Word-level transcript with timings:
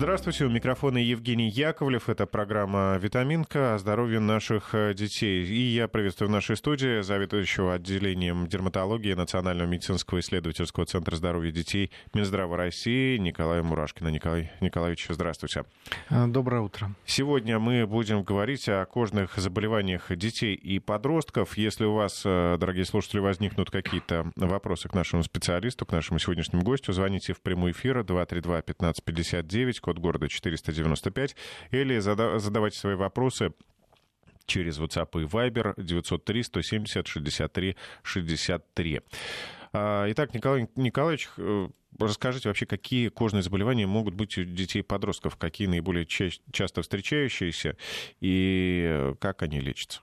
Здравствуйте, 0.00 0.46
у 0.46 0.48
микрофона 0.48 0.96
Евгений 0.96 1.50
Яковлев. 1.50 2.08
Это 2.08 2.24
программа 2.24 2.96
«Витаминка» 2.96 3.74
о 3.74 3.78
здоровье 3.78 4.18
наших 4.18 4.74
э, 4.74 4.94
детей. 4.94 5.44
И 5.44 5.74
я 5.74 5.88
приветствую 5.88 6.30
в 6.30 6.32
нашей 6.32 6.56
студии 6.56 7.02
заведующего 7.02 7.74
отделением 7.74 8.46
дерматологии 8.46 9.12
Национального 9.12 9.68
медицинского 9.68 10.20
исследовательского 10.20 10.86
центра 10.86 11.16
здоровья 11.16 11.52
детей 11.52 11.90
Минздрава 12.14 12.56
России 12.56 13.18
Николая 13.18 13.62
Мурашкина. 13.62 14.08
Николай 14.08 14.50
Николаевич, 14.62 15.04
здравствуйте. 15.10 15.66
Э, 16.08 16.26
доброе 16.26 16.62
утро. 16.62 16.94
Сегодня 17.04 17.58
мы 17.58 17.86
будем 17.86 18.22
говорить 18.22 18.70
о 18.70 18.86
кожных 18.86 19.36
заболеваниях 19.36 20.16
детей 20.16 20.54
и 20.54 20.78
подростков. 20.78 21.58
Если 21.58 21.84
у 21.84 21.92
вас, 21.92 22.22
э, 22.24 22.56
дорогие 22.58 22.86
слушатели, 22.86 23.20
возникнут 23.20 23.70
какие-то 23.70 24.32
вопросы 24.34 24.88
к 24.88 24.94
нашему 24.94 25.22
специалисту, 25.24 25.84
к 25.84 25.92
нашему 25.92 26.18
сегодняшнему 26.18 26.62
гостю, 26.62 26.94
звоните 26.94 27.34
в 27.34 27.42
прямой 27.42 27.72
эфир 27.72 28.02
232 28.02 28.62
1559 28.62 29.89
код 29.90 29.98
города 29.98 30.28
495, 30.28 31.36
или 31.72 31.98
задавайте 31.98 32.78
свои 32.78 32.94
вопросы 32.94 33.52
через 34.46 34.78
WhatsApp 34.78 35.20
и 35.20 35.24
Viber 35.24 35.74
903 35.76 36.42
170 36.44 37.06
63 37.08 37.76
63. 38.02 39.00
Итак, 39.72 40.34
Николай 40.34 40.68
Николаевич, 40.76 41.28
э, 41.36 41.68
расскажите 41.98 42.48
вообще, 42.48 42.66
какие 42.66 43.08
кожные 43.08 43.42
заболевания 43.42 43.86
могут 43.86 44.14
быть 44.14 44.36
у 44.38 44.44
детей 44.44 44.80
и 44.80 44.82
подростков, 44.82 45.36
какие 45.36 45.66
наиболее 45.68 46.06
ча- 46.06 46.30
часто 46.52 46.82
встречающиеся 46.82 47.76
и 48.20 48.84
э, 48.88 49.14
как 49.20 49.42
они 49.42 49.60
лечатся? 49.60 50.00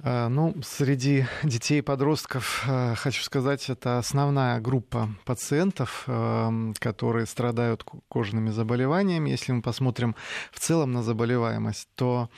Э, 0.00 0.28
ну, 0.28 0.54
среди 0.62 1.26
детей 1.42 1.78
и 1.78 1.82
подростков, 1.82 2.64
э, 2.68 2.94
хочу 2.94 3.22
сказать, 3.22 3.68
это 3.68 3.98
основная 3.98 4.60
группа 4.60 5.08
пациентов, 5.24 6.04
э, 6.06 6.72
которые 6.78 7.26
страдают 7.26 7.84
кожными 8.08 8.50
заболеваниями. 8.50 9.30
Если 9.30 9.52
мы 9.52 9.60
посмотрим 9.60 10.14
в 10.52 10.60
целом 10.60 10.92
на 10.92 11.02
заболеваемость, 11.02 11.88
то 11.96 12.30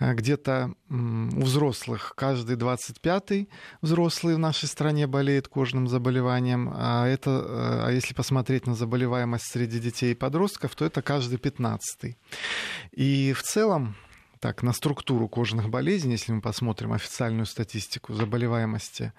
где-то 0.00 0.74
у 0.88 1.40
взрослых 1.40 2.14
каждый 2.16 2.56
25-й 2.56 3.48
взрослый 3.82 4.36
в 4.36 4.38
нашей 4.38 4.66
стране 4.68 5.06
болеет 5.06 5.48
кожным 5.48 5.88
заболеванием, 5.88 6.72
а, 6.74 7.06
это, 7.06 7.86
а 7.86 7.90
если 7.90 8.14
посмотреть 8.14 8.66
на 8.66 8.74
заболеваемость 8.74 9.50
среди 9.50 9.78
детей 9.78 10.12
и 10.12 10.14
подростков, 10.14 10.74
то 10.74 10.84
это 10.84 11.02
каждый 11.02 11.38
15-й. 11.38 12.16
И 12.92 13.32
в 13.32 13.42
целом 13.42 13.96
так, 14.44 14.62
на 14.62 14.74
структуру 14.74 15.26
кожных 15.26 15.70
болезней, 15.70 16.12
если 16.12 16.30
мы 16.30 16.42
посмотрим 16.42 16.92
официальную 16.92 17.46
статистику 17.46 18.12
заболеваемости 18.12 19.14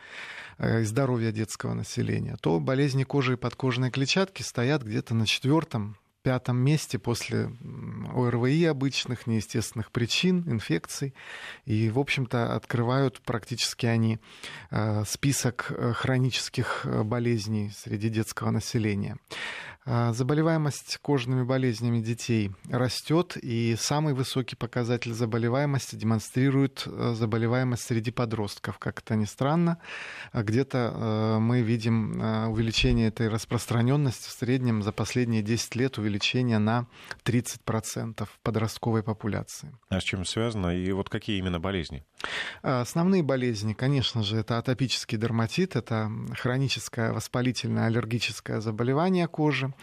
э, 0.59 0.81
и 0.81 0.84
здоровья 0.84 1.31
детского 1.31 1.73
населения, 1.73 2.38
то 2.42 2.59
болезни 2.59 3.06
кожи 3.06 3.34
и 3.34 3.36
подкожной 3.36 3.90
клетчатки 3.90 4.44
стоят 4.44 4.84
где-то 4.84 5.16
на 5.16 5.26
четвертом 5.26 5.98
пятом 6.22 6.58
месте 6.58 7.00
после 7.00 7.52
ОРВИ 8.14 8.66
обычных, 8.66 9.26
неестественных 9.26 9.92
причин, 9.92 10.44
инфекций. 10.46 11.16
И, 11.66 11.90
в 11.90 11.98
общем-то, 11.98 12.56
открывают 12.56 13.20
практически 13.22 13.88
они 13.88 14.20
э, 14.70 15.06
список 15.08 15.72
э, 15.72 15.94
хронических 15.94 16.86
болезней 17.03 17.72
среди 17.76 18.09
детского 18.09 18.52
населения. 18.52 19.18
А, 19.88 20.14
заболеваемость 20.14 20.97
кожными 21.02 21.44
болезнями 21.44 22.02
детей 22.02 22.52
растет, 22.72 23.38
и 23.38 23.75
самый 23.80 24.16
высокий 24.16 24.55
показатель 24.55 25.14
заболеваемости 25.14 25.95
демонстрирует 25.95 26.83
э, 26.88 27.14
заболеваемость 27.16 27.83
среди 27.83 28.09
подростков. 28.09 28.80
Как 28.80 29.02
это 29.02 29.16
ни 29.16 29.25
странно, 29.25 29.78
а 30.31 30.41
где-то 30.41 30.91
э, 30.91 31.39
мы 31.39 31.61
видим 31.61 32.19
э, 32.19 32.47
увеличение 32.47 33.09
этой 33.09 33.28
распространенности 33.28 34.28
в 34.28 34.31
среднем 34.31 34.81
за 34.81 34.91
последние 34.91 35.44
10 35.44 35.75
лет 35.75 36.00
увеличение 36.00 36.58
на 36.58 36.88
30% 37.23 38.25
в 38.25 38.39
подростковой 38.39 39.03
популяции. 39.03 39.72
А 39.89 40.00
с 40.00 40.03
чем 40.03 40.25
связано? 40.25 40.75
И 40.75 40.91
вот 40.94 41.09
какие 41.09 41.38
именно 41.38 41.59
болезни? 41.59 42.03
А, 42.63 42.81
основные 42.81 43.22
болезни, 43.22 43.73
конечно 43.73 44.23
же, 44.23 44.38
это 44.38 44.57
атопический 44.57 45.19
дерматит, 45.19 45.75
это 45.75 46.09
хроническое 46.34 47.13
воспалительное 47.13 47.85
аллергическое 47.85 48.62
заболевание 48.62 49.28
кожи. 49.28 49.75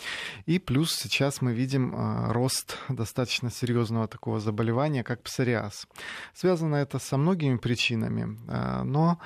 И 0.46 0.58
плюс 0.58 0.94
сейчас 0.94 1.40
мы 1.40 1.52
видим 1.52 1.94
а, 1.96 2.32
рост 2.32 2.78
достаточно 2.88 3.50
серьезного 3.50 4.08
такого 4.08 4.40
заболевания, 4.40 5.02
как 5.04 5.22
псориаз. 5.22 5.86
Связано 6.34 6.76
это 6.76 6.98
со 6.98 7.16
многими 7.16 7.56
причинами, 7.56 8.38
а, 8.48 8.82
но 8.84 9.18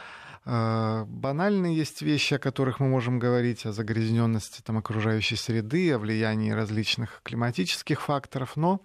банальные 0.47 1.77
есть 1.77 2.03
вещи, 2.03 2.35
о 2.35 2.39
которых 2.39 2.79
мы 2.79 2.89
можем 2.89 3.19
говорить, 3.19 3.67
о 3.67 3.73
загрязненности 3.73 4.63
там, 4.63 4.79
окружающей 4.79 5.37
среды, 5.37 5.93
о 5.93 5.99
влиянии 5.99 6.53
различных 6.53 7.21
климатических 7.25 8.01
факторов, 8.01 8.57
но 8.57 8.81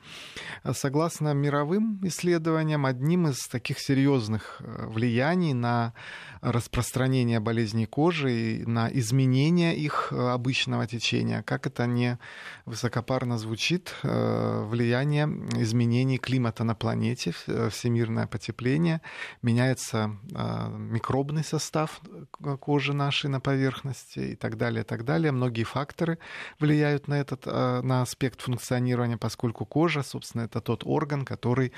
а, 0.64 0.74
согласно 0.74 1.34
мировым 1.34 2.00
исследованиям, 2.04 2.86
одним 2.86 3.28
из 3.28 3.48
таких 3.48 3.80
серьезных 3.80 4.58
э, 4.60 4.88
влияний 4.88 5.54
на 5.54 5.94
распространение 6.42 7.40
болезней 7.40 7.86
кожи 7.86 8.32
и 8.34 8.66
на 8.66 8.90
изменение 8.92 9.76
их 9.76 10.10
э, 10.12 10.16
обычного 10.16 10.88
течения, 10.88 11.44
как 11.44 11.68
это 11.68 11.86
не 11.86 12.18
высокопарно 12.66 13.38
звучит, 13.38 13.94
э, 14.04 14.66
влияние 14.68 15.26
изменений 15.62 16.18
климата 16.18 16.64
на 16.64 16.74
планете, 16.74 17.32
всемирное 17.70 18.28
потепление, 18.28 19.02
меняется 19.42 20.18
микробный 20.78 21.44
состав 21.52 22.02
э, 22.44 22.58
кожи 22.58 22.94
нашей 22.94 23.30
на 23.30 23.40
поверхности 23.40 24.20
и 24.20 24.36
так 24.36 24.58
далее, 24.58 24.82
и 24.82 24.86
так 24.86 25.04
далее. 25.04 25.32
Многие 25.32 25.64
факторы 25.64 26.18
влияют 26.60 27.08
на 27.08 27.16
этот, 27.16 27.44
э, 27.46 27.82
на 27.82 28.02
аспект 28.02 28.42
функционирования, 28.42 29.18
поскольку 29.18 29.66
кожа, 29.66 30.04
собственно, 30.04 30.44
это 30.44 30.62
тот 30.62 30.84
орган, 30.86 31.26
который 31.26 31.72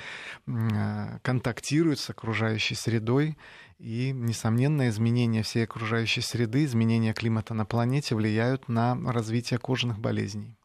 э, 0.46 1.18
контактирует 1.22 1.98
с 1.98 2.10
окружающей 2.10 2.76
средой, 2.76 3.36
и, 3.78 4.12
несомненно, 4.12 4.88
изменения 4.88 5.42
всей 5.42 5.64
окружающей 5.64 6.20
среды, 6.20 6.64
изменения 6.64 7.12
климата 7.12 7.54
на 7.54 7.66
планете 7.66 8.14
влияют 8.14 8.68
на 8.68 8.94
развитие 9.12 9.58
кожных 9.58 9.98
болезней. 9.98 10.56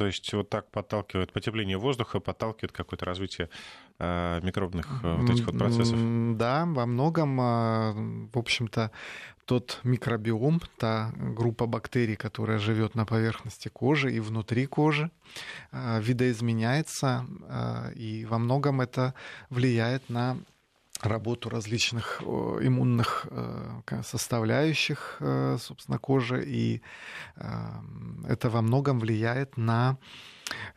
То 0.00 0.06
есть 0.06 0.32
вот 0.32 0.48
так 0.48 0.70
подталкивает 0.70 1.30
потепление 1.30 1.76
воздуха, 1.76 2.20
подталкивает 2.20 2.72
какое-то 2.72 3.04
развитие 3.04 3.50
э, 3.98 4.40
микробных 4.42 4.86
э, 5.02 5.14
вот 5.14 5.28
этих 5.28 5.44
вот 5.44 5.58
процессов? 5.58 5.98
Да, 6.38 6.64
во 6.64 6.86
многом, 6.86 7.38
э, 7.38 8.28
в 8.32 8.38
общем-то, 8.38 8.92
тот 9.44 9.78
микробиом, 9.84 10.62
та 10.78 11.12
группа 11.14 11.66
бактерий, 11.66 12.16
которая 12.16 12.58
живет 12.58 12.94
на 12.94 13.04
поверхности 13.04 13.68
кожи 13.68 14.10
и 14.10 14.20
внутри 14.20 14.64
кожи, 14.64 15.10
видоизменяется, 15.72 17.26
и 17.94 18.26
во 18.30 18.38
многом 18.38 18.80
это 18.80 19.12
влияет 19.50 20.08
на 20.08 20.38
работу 21.06 21.48
различных 21.48 22.22
иммунных 22.22 23.26
э, 23.30 24.02
составляющих, 24.02 25.16
э, 25.20 25.56
собственно, 25.60 25.98
кожи, 25.98 26.44
и 26.46 26.82
э, 27.36 27.42
это 28.28 28.50
во 28.50 28.62
многом 28.62 29.00
влияет 29.00 29.56
на 29.56 29.98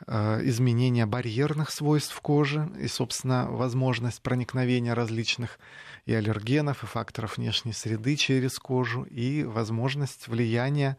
изменение 0.05 1.07
барьерных 1.07 1.71
свойств 1.71 2.19
кожи 2.21 2.69
и, 2.79 2.87
собственно, 2.87 3.47
возможность 3.49 4.21
проникновения 4.21 4.93
различных 4.93 5.57
и 6.05 6.13
аллергенов, 6.13 6.83
и 6.83 6.85
факторов 6.85 7.37
внешней 7.37 7.73
среды 7.73 8.15
через 8.15 8.59
кожу, 8.59 9.01
и 9.01 9.43
возможность 9.43 10.27
влияния 10.27 10.97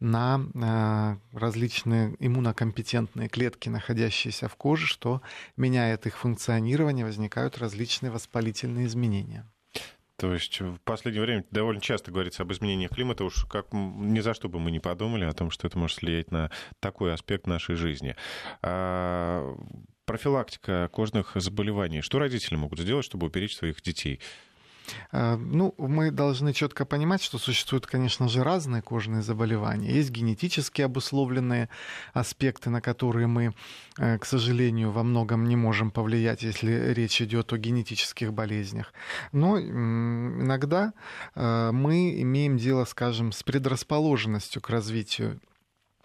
на 0.00 1.18
э, 1.32 1.36
различные 1.36 2.16
иммунокомпетентные 2.18 3.28
клетки, 3.28 3.68
находящиеся 3.68 4.48
в 4.48 4.56
коже, 4.56 4.86
что 4.86 5.22
меняет 5.56 6.06
их 6.06 6.16
функционирование, 6.16 7.04
возникают 7.04 7.58
различные 7.58 8.10
воспалительные 8.10 8.86
изменения. 8.86 9.46
То 10.16 10.32
есть 10.32 10.60
в 10.60 10.78
последнее 10.84 11.22
время 11.22 11.44
довольно 11.50 11.80
часто 11.80 12.12
говорится 12.12 12.42
об 12.42 12.52
изменениях 12.52 12.92
климата, 12.92 13.24
уж 13.24 13.46
как 13.46 13.66
ни 13.72 14.20
за 14.20 14.32
что 14.32 14.48
бы 14.48 14.60
мы 14.60 14.70
не 14.70 14.78
подумали 14.78 15.24
о 15.24 15.32
том, 15.32 15.50
что 15.50 15.66
это 15.66 15.76
может 15.76 16.02
влиять 16.02 16.30
на 16.30 16.50
такой 16.78 17.12
аспект 17.12 17.46
нашей 17.46 17.74
жизни. 17.74 18.14
А, 18.62 19.56
профилактика 20.04 20.88
кожных 20.92 21.32
заболеваний. 21.34 22.00
Что 22.00 22.20
родители 22.20 22.54
могут 22.54 22.78
сделать, 22.78 23.04
чтобы 23.04 23.26
уберечь 23.26 23.56
своих 23.56 23.82
детей? 23.82 24.20
Э, 25.12 25.36
ну, 25.36 25.74
мы 25.78 26.10
должны 26.10 26.52
четко 26.52 26.84
понимать, 26.84 27.22
что 27.22 27.38
существуют, 27.38 27.86
конечно 27.86 28.28
же, 28.28 28.42
разные 28.42 28.82
кожные 28.82 29.22
заболевания. 29.22 29.90
Есть 29.90 30.10
генетически 30.10 30.82
обусловленные 30.82 31.68
аспекты, 32.12 32.70
на 32.70 32.80
которые 32.80 33.26
мы, 33.26 33.54
э, 33.98 34.18
к 34.18 34.24
сожалению, 34.24 34.90
во 34.90 35.02
многом 35.02 35.44
не 35.44 35.56
можем 35.56 35.90
повлиять, 35.90 36.42
если 36.42 36.92
речь 36.92 37.20
идет 37.22 37.52
о 37.52 37.58
генетических 37.58 38.32
болезнях. 38.32 38.92
Но 39.32 39.58
иногда 39.58 40.92
э, 41.34 41.70
мы 41.72 42.20
имеем 42.22 42.56
дело, 42.56 42.84
скажем, 42.84 43.32
с 43.32 43.42
предрасположенностью 43.42 44.60
к 44.62 44.70
развитию 44.70 45.40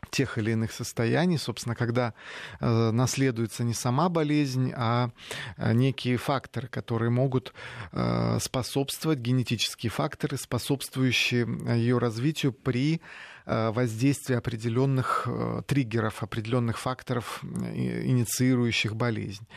тех 0.10 0.38
или 0.38 0.52
иных 0.52 0.72
состояний, 0.72 1.38
собственно, 1.38 1.76
когда 1.76 2.14
э, 2.60 2.92
наследуется 2.92 3.64
не 3.64 3.74
сама 3.74 4.10
болезнь, 4.10 4.72
а 4.76 5.12
э, 5.58 5.74
некие 5.74 6.18
факторы, 6.18 6.68
которые 6.68 7.10
могут 7.10 7.54
э, 7.92 8.38
способствовать, 8.42 9.20
генетические 9.20 9.90
факторы, 9.90 10.38
способствующие 10.38 11.48
ее 11.78 11.98
развитию 11.98 12.54
при 12.54 13.02
воздействия 13.50 14.38
определенных 14.38 15.28
триггеров, 15.66 16.22
определенных 16.22 16.78
факторов, 16.78 17.44
инициирующих 17.44 18.96
болезнь. 18.96 19.48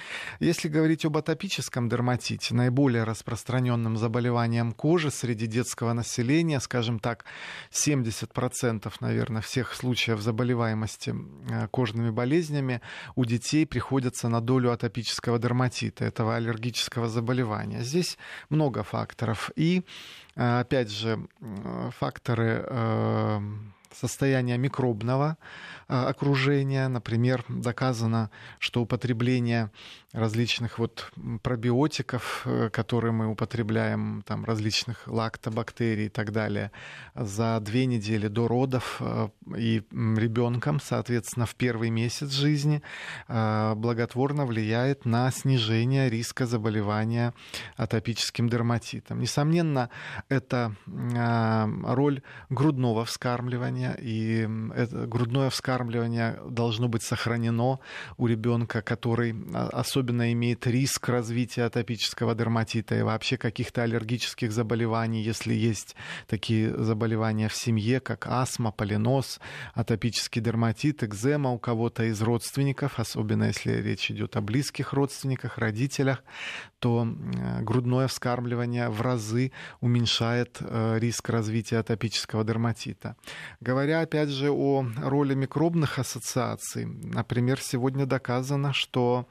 Если 0.40 0.68
говорить 0.68 1.04
об 1.04 1.16
атопическом 1.16 1.88
дерматите, 1.88 2.54
наиболее 2.54 3.04
распространенным 3.04 3.96
заболеванием 3.96 4.72
кожи 4.72 5.10
среди 5.10 5.46
детского 5.46 5.92
населения, 5.92 6.60
скажем 6.60 6.98
так, 6.98 7.24
70%, 7.70 8.92
наверное, 9.00 9.42
всех 9.42 9.74
случаев 9.74 10.20
заболеваемости 10.20 11.14
кожными 11.70 12.10
болезнями 12.10 12.80
у 13.14 13.24
детей 13.24 13.66
приходятся 13.66 14.28
на 14.28 14.40
долю 14.40 14.72
атопического 14.72 15.38
дерматита, 15.38 16.04
этого 16.04 16.36
аллергического 16.36 17.08
заболевания. 17.08 17.82
Здесь 17.82 18.18
много 18.48 18.82
факторов. 18.82 19.50
И, 19.56 19.82
э, 20.36 20.60
опять 20.60 20.90
же, 20.90 21.26
факторы 21.98 22.64
э, 22.66 23.40
состояния 23.94 24.58
микробного 24.58 25.36
э, 25.88 25.94
окружения. 25.94 26.88
Например, 26.88 27.44
доказано, 27.48 28.30
что 28.58 28.82
употребление 28.82 29.70
различных 30.12 30.78
вот 30.78 31.10
пробиотиков, 31.42 32.42
э, 32.44 32.68
которые 32.70 33.12
мы 33.12 33.28
употребляем, 33.28 34.22
там 34.26 34.44
различных 34.44 35.06
лактобактерий 35.06 36.06
и 36.06 36.08
так 36.08 36.32
далее, 36.32 36.70
за 37.14 37.58
две 37.60 37.86
недели 37.86 38.28
до 38.28 38.48
родов 38.48 38.96
э, 39.00 39.28
и 39.56 39.82
ребенком, 39.90 40.80
соответственно, 40.80 41.46
в 41.46 41.54
первый 41.54 41.90
месяц 41.90 42.30
жизни 42.32 42.82
благотворно 43.28 44.46
влияет 44.46 45.04
на 45.04 45.30
снижение 45.30 46.08
риска 46.10 46.46
заболевания 46.46 47.34
атопическим 47.76 48.48
дерматитом. 48.48 49.20
Несомненно, 49.20 49.90
это 50.28 50.74
роль 50.86 52.22
грудного 52.50 53.04
вскармливания, 53.04 53.81
и 53.90 54.48
это 54.74 55.06
грудное 55.06 55.50
вскармливание 55.50 56.38
должно 56.48 56.88
быть 56.88 57.02
сохранено 57.02 57.80
у 58.16 58.26
ребенка, 58.26 58.82
который 58.82 59.34
особенно 59.72 60.12
особенно 60.12 60.32
имеет 60.32 60.66
риск 60.66 61.08
развития 61.08 61.64
атопического 61.64 62.34
дерматита 62.34 62.96
и 62.96 63.02
вообще 63.02 63.36
каких-то 63.36 63.82
аллергических 63.82 64.52
заболеваний, 64.52 65.22
если 65.22 65.54
есть 65.54 65.96
такие 66.26 66.74
заболевания 66.76 67.48
в 67.48 67.54
семье, 67.54 68.00
как 68.00 68.26
астма, 68.26 68.72
полинос, 68.72 69.40
атопический 69.74 70.40
дерматит, 70.40 71.02
экзема 71.04 71.50
у 71.50 71.58
кого-то 71.58 72.04
из 72.04 72.20
родственников, 72.20 72.98
особенно 72.98 73.44
если 73.44 73.72
речь 73.72 74.10
идет 74.10 74.36
о 74.36 74.40
близких 74.40 74.92
родственниках, 74.92 75.58
родителях, 75.58 76.24
то 76.82 77.06
грудное 77.60 78.08
вскармливание 78.08 78.88
в 78.88 79.00
разы 79.02 79.52
уменьшает 79.80 80.58
э, 80.60 80.98
риск 80.98 81.28
развития 81.28 81.78
атопического 81.78 82.42
дерматита. 82.42 83.14
Говоря 83.60 84.00
опять 84.00 84.30
же 84.30 84.50
о 84.50 84.84
роли 85.00 85.34
микробных 85.34 86.00
ассоциаций, 86.00 86.86
например, 86.86 87.60
сегодня 87.60 88.04
доказано, 88.04 88.72
что 88.72 89.28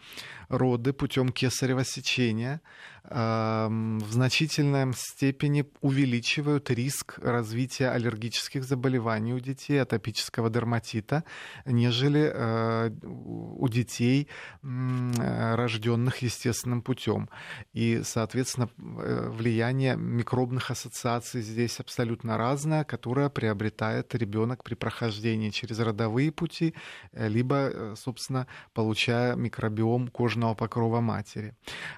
роды 0.47 0.93
путем 0.93 1.27
кесарево 1.29 1.83
сечения 1.83 2.61
в 3.03 4.11
значительной 4.11 4.93
степени 4.95 5.65
увеличивают 5.81 6.69
риск 6.69 7.17
развития 7.19 7.89
аллергических 7.89 8.63
заболеваний 8.63 9.33
у 9.33 9.39
детей, 9.39 9.81
атопического 9.81 10.49
дерматита, 10.49 11.23
нежели 11.65 12.31
э, 12.33 12.91
у 13.03 13.67
детей, 13.67 14.27
рожденных 14.61 16.17
естественным 16.21 16.81
путем. 16.81 17.29
И, 17.73 18.01
соответственно, 18.03 18.69
э, 18.77 19.29
влияние 19.29 19.95
микробных 19.95 20.71
ассоциаций 20.71 21.41
здесь 21.41 21.79
абсолютно 21.79 22.37
разное, 22.37 22.83
которое 22.83 23.29
приобретает 23.29 24.13
ребенок 24.15 24.63
при 24.63 24.75
прохождении 24.75 25.49
через 25.49 25.79
родовые 25.79 26.31
пути, 26.31 26.75
э, 27.11 27.27
либо, 27.27 27.95
собственно, 27.95 28.47
получая 28.73 29.35
микробиом 29.35 30.07
кожного 30.07 30.53
покрова 30.53 31.01
матери. 31.01 31.55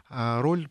А 0.10 0.42
роль 0.42 0.70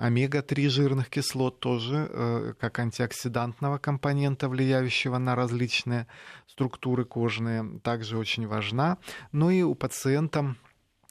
омега-3 0.00 0.68
жирных 0.68 1.10
кислот 1.10 1.60
тоже 1.60 2.08
э, 2.10 2.54
как 2.58 2.78
антиоксидантного 2.78 3.78
компонента, 3.78 4.48
влияющего 4.48 5.18
на 5.18 5.34
различные 5.34 6.06
структуры 6.46 7.04
кожные, 7.04 7.80
также 7.82 8.18
очень 8.18 8.46
важна. 8.46 8.98
Ну 9.32 9.50
и 9.50 9.62
у 9.62 9.74
пациента 9.74 10.56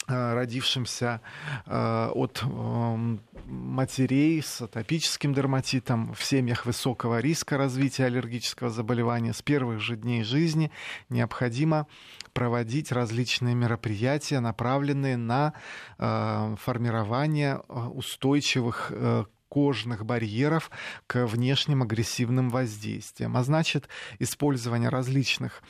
Э, 0.09 0.33
родившимся 0.33 1.21
э, 1.67 2.09
от 2.15 2.41
эм, 2.41 3.21
матерей 3.45 4.41
с 4.41 4.59
атопическим 4.59 5.35
дерматитом 5.35 6.15
в 6.15 6.23
семьях 6.23 6.65
высокого 6.65 7.19
риска 7.19 7.57
развития 7.57 8.05
аллергического 8.05 8.71
заболевания 8.71 9.33
с 9.33 9.43
первых 9.43 9.79
же 9.81 9.95
дней 9.97 10.23
жизни 10.23 10.71
необходимо 11.09 11.85
проводить 12.39 12.93
различные 12.93 13.53
мероприятия, 13.53 14.39
направленные 14.39 15.17
на 15.17 15.51
э, 15.97 16.55
формирование 16.57 17.57
устойчивых 17.67 18.93
кожных 19.49 20.05
барьеров 20.05 20.71
к 21.05 21.25
внешним 21.25 21.83
агрессивным 21.83 22.49
воздействиям. 22.49 23.35
А 23.35 23.43
значит, 23.43 23.89
использование 24.19 24.87
различных 24.87 25.61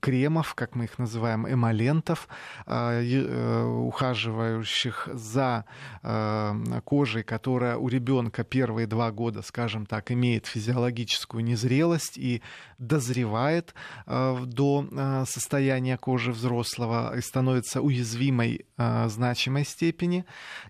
кремов, 0.00 0.54
как 0.54 0.74
мы 0.74 0.84
их 0.84 0.98
называем, 0.98 1.50
эмолентов, 1.50 2.28
а, 2.66 3.00
э, 3.00 3.64
ухаживающих 3.64 5.08
за 5.12 5.64
а, 6.02 6.54
кожей, 6.84 7.22
которая 7.22 7.76
у 7.76 7.88
ребенка 7.88 8.44
первые 8.44 8.86
два 8.86 9.10
года, 9.10 9.42
скажем 9.42 9.86
так, 9.86 10.10
имеет 10.12 10.46
физиологическую 10.46 11.42
незрелость 11.42 12.18
и 12.18 12.42
дозревает 12.78 13.74
до 14.06 15.24
состояния 15.26 15.96
кожи 15.96 16.32
взрослого 16.32 17.16
и 17.16 17.20
становится 17.20 17.80
уязвимой 17.80 18.66
значимой 18.76 19.64
степени. 19.64 20.24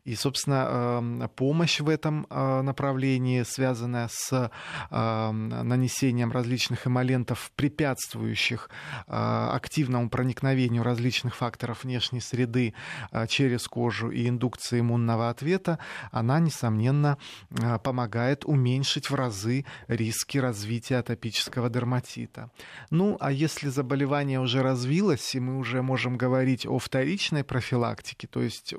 И, 0.05 0.15
собственно, 0.15 1.31
помощь 1.37 1.81
в 1.81 1.89
этом 1.89 2.27
направлении, 2.31 3.43
связанная 3.45 4.09
с 4.11 4.51
нанесением 4.91 6.33
различных 6.33 6.87
эмолентов, 6.87 7.51
препятствующих 7.57 8.52
позволяющих 8.53 8.71
а, 9.07 9.55
активному 9.55 10.09
проникновению 10.09 10.83
различных 10.83 11.35
факторов 11.35 11.85
внешней 11.85 12.21
среды 12.21 12.75
а, 13.11 13.27
через 13.27 13.67
кожу 13.69 14.11
и 14.11 14.29
индукции 14.29 14.81
иммунного 14.81 15.29
ответа, 15.29 15.79
она, 16.11 16.41
несомненно, 16.41 17.17
а, 17.63 17.79
помогает 17.79 18.45
уменьшить 18.45 19.11
в 19.11 19.15
разы 19.15 19.65
риски 19.89 20.39
развития 20.39 20.99
атопического 20.99 21.69
дерматита. 21.69 22.51
Ну, 22.91 23.17
а 23.21 23.33
если 23.33 23.71
заболевание 23.71 24.41
уже 24.41 24.63
развилось, 24.63 25.35
и 25.35 25.41
мы 25.41 25.59
уже 25.59 25.83
можем 25.83 26.17
говорить 26.17 26.67
о 26.67 26.79
вторичной 26.79 27.45
профилактике, 27.45 28.27
то 28.27 28.43
есть 28.43 28.75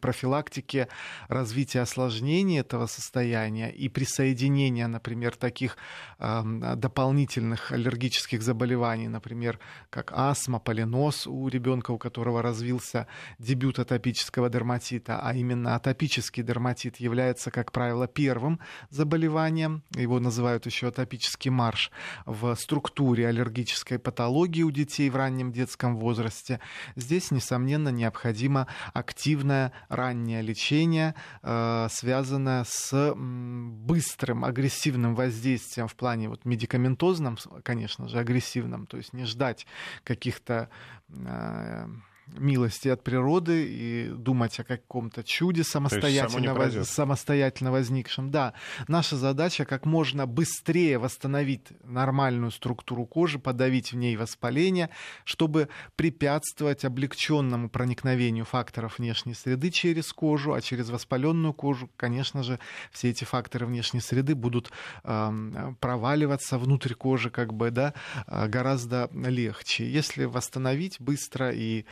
профилактике 0.00 0.88
развития 1.28 1.82
осложнений 1.82 2.60
этого 2.60 2.86
состояния 2.86 3.70
и 3.70 3.88
присоединения, 3.88 4.88
например, 4.88 5.36
таких 5.36 5.76
дополнительных 6.18 7.72
аллергических 7.72 8.42
заболеваний, 8.42 8.53
заболеваний, 8.54 9.08
например, 9.08 9.58
как 9.90 10.12
астма, 10.12 10.60
полинос 10.60 11.26
у 11.26 11.48
ребенка, 11.48 11.90
у 11.90 11.98
которого 11.98 12.40
развился 12.40 13.06
дебют 13.40 13.80
атопического 13.80 14.48
дерматита, 14.48 15.18
а 15.20 15.34
именно 15.34 15.74
атопический 15.74 16.44
дерматит 16.44 17.00
является, 17.00 17.50
как 17.50 17.72
правило, 17.72 18.06
первым 18.06 18.60
заболеванием, 18.90 19.82
его 19.96 20.20
называют 20.20 20.66
еще 20.66 20.86
атопический 20.88 21.50
марш, 21.50 21.90
в 22.26 22.54
структуре 22.54 23.26
аллергической 23.26 23.98
патологии 23.98 24.62
у 24.62 24.70
детей 24.70 25.10
в 25.10 25.16
раннем 25.16 25.52
детском 25.52 25.96
возрасте. 25.96 26.60
Здесь, 26.94 27.32
несомненно, 27.32 27.88
необходимо 27.88 28.68
активное 28.92 29.72
раннее 29.88 30.42
лечение, 30.42 31.14
э, 31.42 31.88
связанное 31.90 32.64
с 32.68 33.14
быстрым 33.16 34.44
агрессивным 34.44 35.16
воздействием 35.16 35.88
в 35.88 35.94
плане 35.96 36.28
вот, 36.28 36.44
медикаментозном, 36.44 37.36
конечно 37.64 38.08
же, 38.08 38.18
агрессивным 38.18 38.43
агрессивном, 38.44 38.86
то 38.86 38.96
есть 38.96 39.12
не 39.12 39.24
ждать 39.24 39.66
каких-то 40.04 40.68
э, 41.08 41.86
милости 42.26 42.88
от 42.88 43.02
природы 43.02 43.66
и 43.68 44.08
думать 44.08 44.58
о 44.60 44.64
каком-то 44.64 45.22
чуде 45.22 45.64
самостоятельно, 45.64 46.54
воз... 46.54 46.88
самостоятельно 46.88 47.70
возникшем. 47.70 48.30
Да, 48.30 48.54
наша 48.88 49.16
задача 49.16 49.64
как 49.64 49.86
можно 49.86 50.26
быстрее 50.26 50.98
восстановить 50.98 51.68
нормальную 51.84 52.50
структуру 52.50 53.06
кожи, 53.06 53.38
подавить 53.38 53.92
в 53.92 53.96
ней 53.96 54.16
воспаление, 54.16 54.90
чтобы 55.24 55.68
препятствовать 55.96 56.84
облегченному 56.84 57.68
проникновению 57.68 58.44
факторов 58.44 58.98
внешней 58.98 59.34
среды 59.34 59.70
через 59.70 60.12
кожу, 60.12 60.54
а 60.54 60.60
через 60.60 60.90
воспаленную 60.90 61.52
кожу, 61.52 61.90
конечно 61.96 62.42
же, 62.42 62.58
все 62.90 63.10
эти 63.10 63.24
факторы 63.24 63.66
внешней 63.66 64.00
среды 64.00 64.34
будут 64.34 64.70
э, 65.04 65.74
проваливаться 65.80 66.58
внутрь 66.58 66.94
кожи, 66.94 67.30
как 67.30 67.52
бы, 67.52 67.70
да, 67.70 67.94
а, 68.26 68.48
гораздо 68.48 69.10
легче. 69.12 69.90
Если 69.90 70.24
восстановить 70.24 71.00
быстро 71.00 71.50
и 71.50 71.84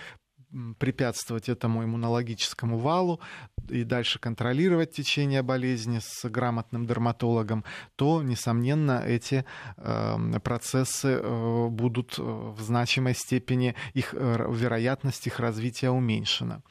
препятствовать 0.78 1.48
этому 1.48 1.84
иммунологическому 1.84 2.78
валу 2.78 3.20
и 3.68 3.84
дальше 3.84 4.18
контролировать 4.18 4.92
течение 4.92 5.42
болезни 5.42 6.00
с 6.02 6.28
грамотным 6.28 6.86
дерматологом, 6.86 7.64
то, 7.96 8.22
несомненно, 8.22 9.02
эти 9.06 9.44
эм, 9.76 10.40
процессы 10.40 11.20
э, 11.22 11.68
будут 11.68 12.18
э, 12.18 12.22
в 12.22 12.60
значимой 12.60 13.14
степени, 13.14 13.74
их 13.94 14.12
вероятность 14.12 15.26
их 15.26 15.40
развития 15.40 15.90
уменьшена. 15.90 16.62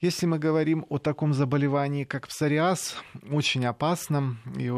Если 0.00 0.26
мы 0.26 0.38
говорим 0.38 0.84
о 0.88 0.98
таком 0.98 1.34
заболевании, 1.34 2.04
как 2.04 2.28
псориаз, 2.28 2.96
очень 3.30 3.66
опасном, 3.66 4.38
и, 4.56 4.68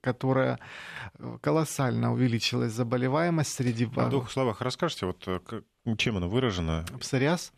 которое 0.00 0.58
колоссально 1.40 2.12
увеличилась 2.12 2.72
заболеваемость 2.72 3.52
среди... 3.52 3.84
В 3.86 4.10
двух 4.10 4.30
словах 4.30 4.60
расскажите, 4.60 5.06
вот 5.06 5.26
чем 5.96 6.16
оно 6.16 6.28
выражено? 6.28 6.84
Псориаз. 7.00 7.52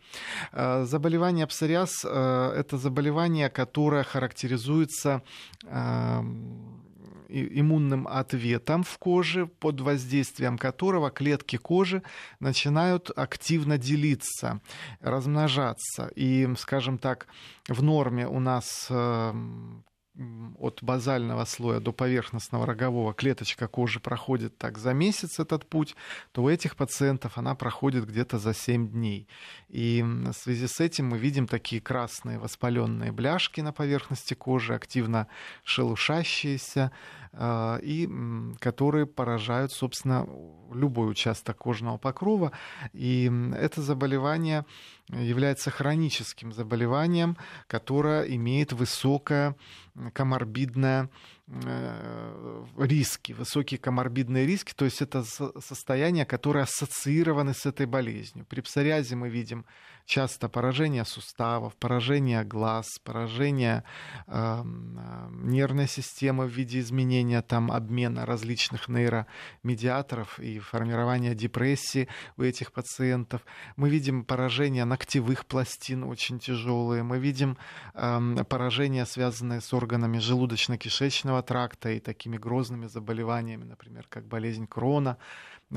Э, 0.53 0.85
заболевание 0.85 1.45
псориаз 1.45 2.05
э,— 2.05 2.53
это 2.57 2.77
заболевание, 2.77 3.49
которое 3.49 4.03
характеризуется 4.03 5.21
эм, 5.65 6.81
иммунным 7.27 8.07
ответом 8.07 8.83
в 8.83 8.97
коже, 8.97 9.47
под 9.47 9.81
воздействием 9.81 10.57
которого 10.57 11.09
клетки 11.09 11.57
кожи 11.57 12.01
начинают 12.39 13.11
активно 13.15 13.77
делиться, 13.77 14.61
размножаться. 15.01 16.09
И, 16.15 16.47
скажем 16.57 16.97
так, 16.97 17.27
в 17.67 17.83
норме 17.83 18.27
у 18.27 18.39
нас 18.39 18.87
эм, 18.89 19.83
от 20.59 20.83
базального 20.83 21.43
слоя 21.45 21.79
до 21.79 21.91
поверхностного 21.91 22.65
рогового 22.65 23.13
клеточка 23.13 23.67
кожи 23.67 23.99
проходит 23.99 24.57
так 24.57 24.77
за 24.77 24.93
месяц 24.93 25.39
этот 25.39 25.65
путь, 25.65 25.95
то 26.31 26.43
у 26.43 26.49
этих 26.49 26.75
пациентов 26.75 27.37
она 27.37 27.55
проходит 27.55 28.05
где-то 28.07 28.37
за 28.37 28.53
7 28.53 28.89
дней. 28.89 29.27
И 29.69 30.03
в 30.03 30.33
связи 30.33 30.67
с 30.67 30.79
этим 30.79 31.07
мы 31.09 31.17
видим 31.17 31.47
такие 31.47 31.81
красные 31.81 32.37
воспаленные 32.37 33.11
бляшки 33.11 33.61
на 33.61 33.73
поверхности 33.73 34.35
кожи, 34.35 34.75
активно 34.75 35.27
шелушащиеся, 35.63 36.91
а, 37.35 37.79
и 37.81 38.07
которые 38.59 39.07
поражают, 39.07 39.71
собственно, 39.71 40.27
любой 40.71 41.09
участок 41.09 41.57
кожного 41.57 41.97
покрова. 41.97 42.51
И 42.93 43.31
это 43.55 43.81
заболевание 43.81 44.65
является 45.09 45.69
хроническим 45.71 46.51
заболеванием, 46.53 47.37
которое 47.67 48.23
имеет 48.23 48.73
высокое 48.73 49.55
коморбидное 50.13 51.09
риски, 52.77 53.33
высокие 53.33 53.77
коморбидные 53.77 54.45
риски, 54.45 54.73
то 54.73 54.85
есть 54.85 55.01
это 55.01 55.23
состояние, 55.59 56.25
которое 56.25 56.63
ассоциированы 56.63 57.53
с 57.53 57.65
этой 57.65 57.85
болезнью. 57.85 58.45
При 58.45 58.61
псориазе 58.61 59.15
мы 59.15 59.29
видим 59.29 59.65
часто 60.05 60.49
поражение 60.49 61.05
суставов, 61.05 61.75
поражение 61.77 62.43
глаз, 62.43 62.85
поражение 63.03 63.83
э, 64.27 64.63
нервной 64.63 65.87
системы 65.87 66.45
в 66.45 66.49
виде 66.49 66.79
изменения 66.79 67.41
там, 67.41 67.71
обмена 67.71 68.25
различных 68.25 68.89
нейромедиаторов 68.89 70.39
и 70.39 70.59
формирования 70.59 71.35
депрессии 71.35 72.07
у 72.37 72.43
этих 72.43 72.71
пациентов. 72.71 73.45
Мы 73.75 73.89
видим 73.89 74.25
поражение 74.25 74.85
ногтевых 74.85 75.45
пластин 75.45 76.03
очень 76.03 76.39
тяжелые. 76.39 77.03
Мы 77.03 77.19
видим 77.19 77.57
э, 77.93 78.43
поражения, 78.47 79.05
связанные 79.05 79.61
с 79.61 79.73
органами 79.73 80.17
желудочно-кишечного 80.17 81.32
тракта 81.41 81.89
и 81.91 81.99
такими 81.99 82.37
грозными 82.37 82.87
заболеваниями, 82.87 83.63
например, 83.63 84.05
как 84.09 84.27
болезнь 84.27 84.67
Крона 84.67 85.17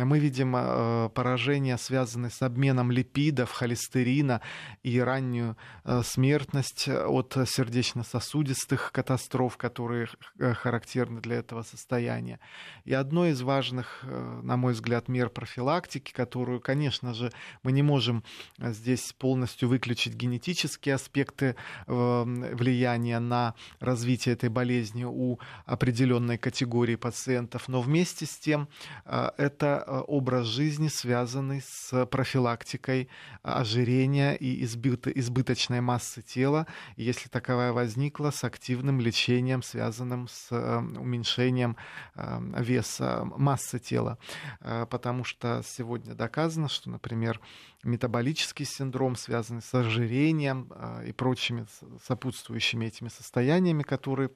мы 0.05 0.19
видим 0.19 0.55
э, 0.55 1.09
поражения, 1.15 1.79
связанные 1.79 2.31
с 2.31 2.43
обменом 2.43 2.91
липидов, 2.91 3.51
холестерина 3.51 4.43
и 4.83 5.01
раннюю 5.01 5.57
э, 5.85 6.03
смертность 6.05 6.89
от 6.89 7.37
сердечно-сосудистых 7.47 8.93
катастроф, 8.93 9.57
которые 9.57 10.09
э, 10.39 10.53
характерны 10.53 11.21
для 11.21 11.37
этого 11.37 11.63
состояния. 11.63 12.41
И 12.85 12.93
одно 12.93 13.27
из 13.27 13.41
важных, 13.41 14.05
на 14.43 14.57
мой 14.57 14.75
взгляд, 14.75 15.09
мер 15.09 15.31
профилактики, 15.31 16.13
которую, 16.13 16.61
конечно 16.61 17.15
же, 17.15 17.33
мы 17.63 17.73
не 17.73 17.83
можем 17.83 18.23
здесь 18.59 19.13
полностью 19.19 19.69
выключить 19.69 20.15
генетические 20.15 20.97
аспекты 20.97 21.57
влияния 21.87 23.19
на 23.19 23.55
развитие 23.81 24.35
этой 24.35 24.49
болезни 24.49 25.05
у 25.05 25.39
определенной 25.65 26.39
категории 26.39 26.97
пациентов, 26.97 27.69
но 27.69 27.81
вместе 27.81 28.27
с 28.27 28.39
тем 28.39 28.69
это 29.05 29.86
Э, 29.86 29.86
образ 29.87 30.47
жизни, 30.47 30.89
связанный 30.89 31.63
с 31.63 32.07
профилактикой 32.07 33.09
ожирения 33.43 34.35
и 34.35 34.65
избыточной 34.65 35.81
массы 35.81 36.23
тела, 36.23 36.67
если 36.97 37.29
таковая 37.29 37.73
возникла, 37.73 38.31
с 38.31 38.45
активным 38.45 39.01
лечением, 39.01 39.63
связанным 39.63 40.29
с 40.29 40.49
э, 40.51 40.79
уменьшением 40.79 41.77
э, 42.15 42.63
веса 42.63 43.25
массы 43.37 43.79
тела. 43.79 44.19
Потому 44.61 45.25
что 45.25 45.63
сегодня 45.65 46.15
доказано, 46.15 46.69
что, 46.69 46.91
например, 46.91 47.41
метаболический 47.87 48.67
синдром, 48.67 49.17
связанный 49.17 49.63
с 49.63 49.75
ожирением 49.75 50.73
и 51.07 51.13
прочими 51.13 51.67
сопутствующими 52.05 52.87
этими 52.87 53.09
состояниями, 53.09 53.83
которые 53.83 54.31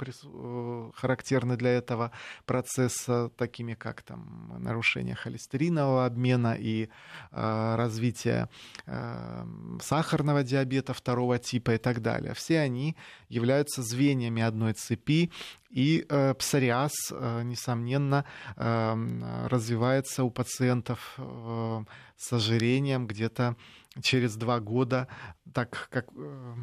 характерны 0.94 1.56
для 1.56 1.70
этого 1.70 2.12
процесса, 2.46 3.30
такими 3.36 3.74
как 3.74 4.02
там, 4.02 4.54
нарушение 4.58 5.14
холестеринового 5.14 6.06
обмена 6.06 6.56
и 6.58 6.88
э, 7.32 7.74
развития 7.76 8.48
э, 8.86 9.46
сахарного 9.80 10.42
диабета 10.42 10.94
второго 10.94 11.38
типа 11.38 11.72
и 11.72 11.78
так 11.78 12.00
далее. 12.02 12.34
Все 12.34 12.60
они 12.60 12.96
являются 13.28 13.82
звеньями 13.82 14.42
одной 14.42 14.72
цепи, 14.72 15.30
и 15.70 16.04
э, 16.08 16.34
псориаз, 16.34 16.92
э, 17.12 17.42
несомненно, 17.44 18.24
э, 18.56 19.46
развивается 19.48 20.24
у 20.24 20.30
пациентов 20.30 21.14
э, 21.18 21.84
с 22.20 22.34
ожирением 22.34 23.06
где-то 23.06 23.56
через 24.02 24.36
два 24.36 24.60
года, 24.60 25.08
так 25.52 25.88
как 25.90 26.06
э, 26.16 26.54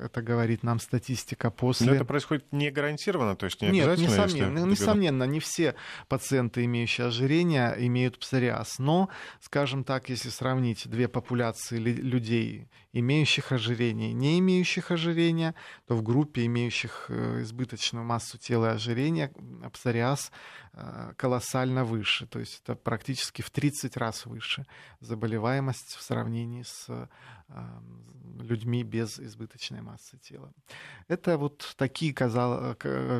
это 0.00 0.22
говорит 0.22 0.62
нам 0.62 0.80
статистика 0.80 1.50
после... 1.50 1.86
Но 1.86 1.94
это 1.94 2.04
происходит 2.04 2.52
не 2.52 2.70
гарантированно, 2.70 3.36
то 3.36 3.46
есть 3.46 3.62
не 3.62 3.68
Нет, 3.68 3.86
обязательно? 3.86 4.06
несомненно, 4.06 4.58
если... 4.58 4.70
несомненно, 4.70 5.24
не 5.24 5.40
все 5.40 5.74
пациенты, 6.08 6.64
имеющие 6.64 7.06
ожирение, 7.06 7.74
имеют 7.78 8.18
псориаз. 8.18 8.78
Но, 8.78 9.08
скажем 9.40 9.84
так, 9.84 10.08
если 10.08 10.28
сравнить 10.28 10.88
две 10.88 11.06
популяции 11.06 11.78
людей, 11.78 12.68
имеющих 12.92 13.52
ожирение 13.52 14.10
и 14.10 14.14
не 14.14 14.38
имеющих 14.40 14.90
ожирения, 14.90 15.54
то 15.86 15.94
в 15.94 16.02
группе 16.02 16.46
имеющих 16.46 17.06
э, 17.08 17.42
избыточную 17.42 18.04
массу 18.04 18.38
тела 18.38 18.72
и 18.72 18.74
ожирения 18.74 19.32
псориаз 19.72 20.32
э, 20.72 21.12
колоссально 21.16 21.84
выше, 21.84 22.26
то 22.26 22.40
есть 22.40 22.60
это 22.62 22.74
практически 22.74 23.42
в 23.42 23.50
30 23.50 23.96
раз 23.96 24.26
выше 24.26 24.66
заболеваемость 25.00 25.96
в 25.96 26.02
сравнении 26.02 26.24
с 26.64 26.86
э, 26.88 27.06
людьми 28.40 28.82
без 28.82 29.18
избыточной 29.18 29.80
массы 29.82 30.18
тела. 30.18 30.52
Это 31.08 31.38
вот 31.38 31.74
такие 31.76 32.12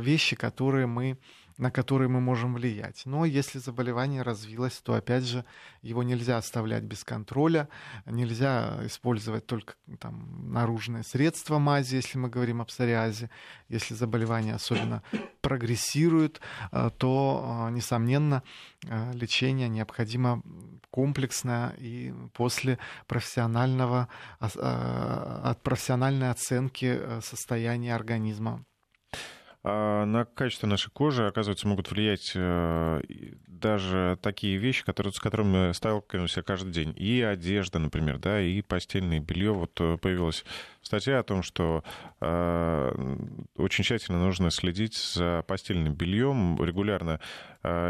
вещи, 0.01 0.37
которые 0.37 0.87
мы 0.87 1.19
на 1.57 1.71
которые 1.71 2.09
мы 2.09 2.21
можем 2.21 2.55
влиять. 2.55 3.03
Но 3.05 3.25
если 3.25 3.59
заболевание 3.59 4.23
развилось, 4.23 4.81
то 4.83 4.95
опять 4.95 5.25
же 5.25 5.45
его 5.83 6.03
нельзя 6.03 6.37
оставлять 6.37 6.83
без 6.83 7.05
контроля, 7.05 7.69
нельзя 8.07 8.81
использовать 8.85 9.47
только 9.47 9.75
там, 10.01 10.53
наружные 10.53 11.05
средства 11.05 11.59
мази, 11.59 11.97
если 11.97 12.19
мы 12.19 12.29
говорим 12.29 12.61
о 12.61 12.65
псориазе. 12.65 13.31
Если 13.69 13.95
заболевание 13.95 14.55
особенно 14.55 15.03
прогрессирует, 15.41 16.41
э, 16.73 16.91
то, 16.97 17.67
э, 17.69 17.71
несомненно, 17.73 18.43
э, 18.87 19.13
лечение 19.13 19.69
необходимо 19.69 20.43
комплексное 20.91 21.75
и 21.79 22.15
после 22.33 22.79
профессионального, 23.07 24.09
от 24.39 25.63
профессиональной 25.63 26.31
оценки 26.31 27.01
состояния 27.21 27.95
организма. 27.97 28.65
А 29.67 30.05
на 30.05 30.27
качество 30.27 30.67
нашей 30.67 30.91
кожи, 30.91 31.27
оказывается, 31.27 31.67
могут 31.67 31.91
влиять 31.91 32.33
э, 32.35 33.01
даже 33.47 34.19
такие 34.21 34.59
вещи, 34.59 34.85
которые, 34.85 35.11
с 35.11 35.19
которыми 35.19 35.69
мы 35.69 35.75
сталкиваемся 35.75 36.43
каждый 36.43 36.71
день. 36.71 36.93
И 36.99 37.23
одежда, 37.23 37.79
например, 37.79 38.19
да, 38.19 38.43
и 38.43 38.61
постельное 38.61 39.21
белье. 39.21 39.53
Вот 39.53 39.81
э, 39.81 39.97
появилась 39.97 40.45
статья 40.83 41.19
о 41.19 41.23
том, 41.23 41.43
что 41.43 41.83
э, 42.21 43.17
очень 43.57 43.85
тщательно 43.85 44.19
нужно 44.19 44.51
следить 44.51 44.97
за 44.97 45.43
постельным 45.49 45.95
бельем, 45.95 46.63
регулярно 46.63 47.21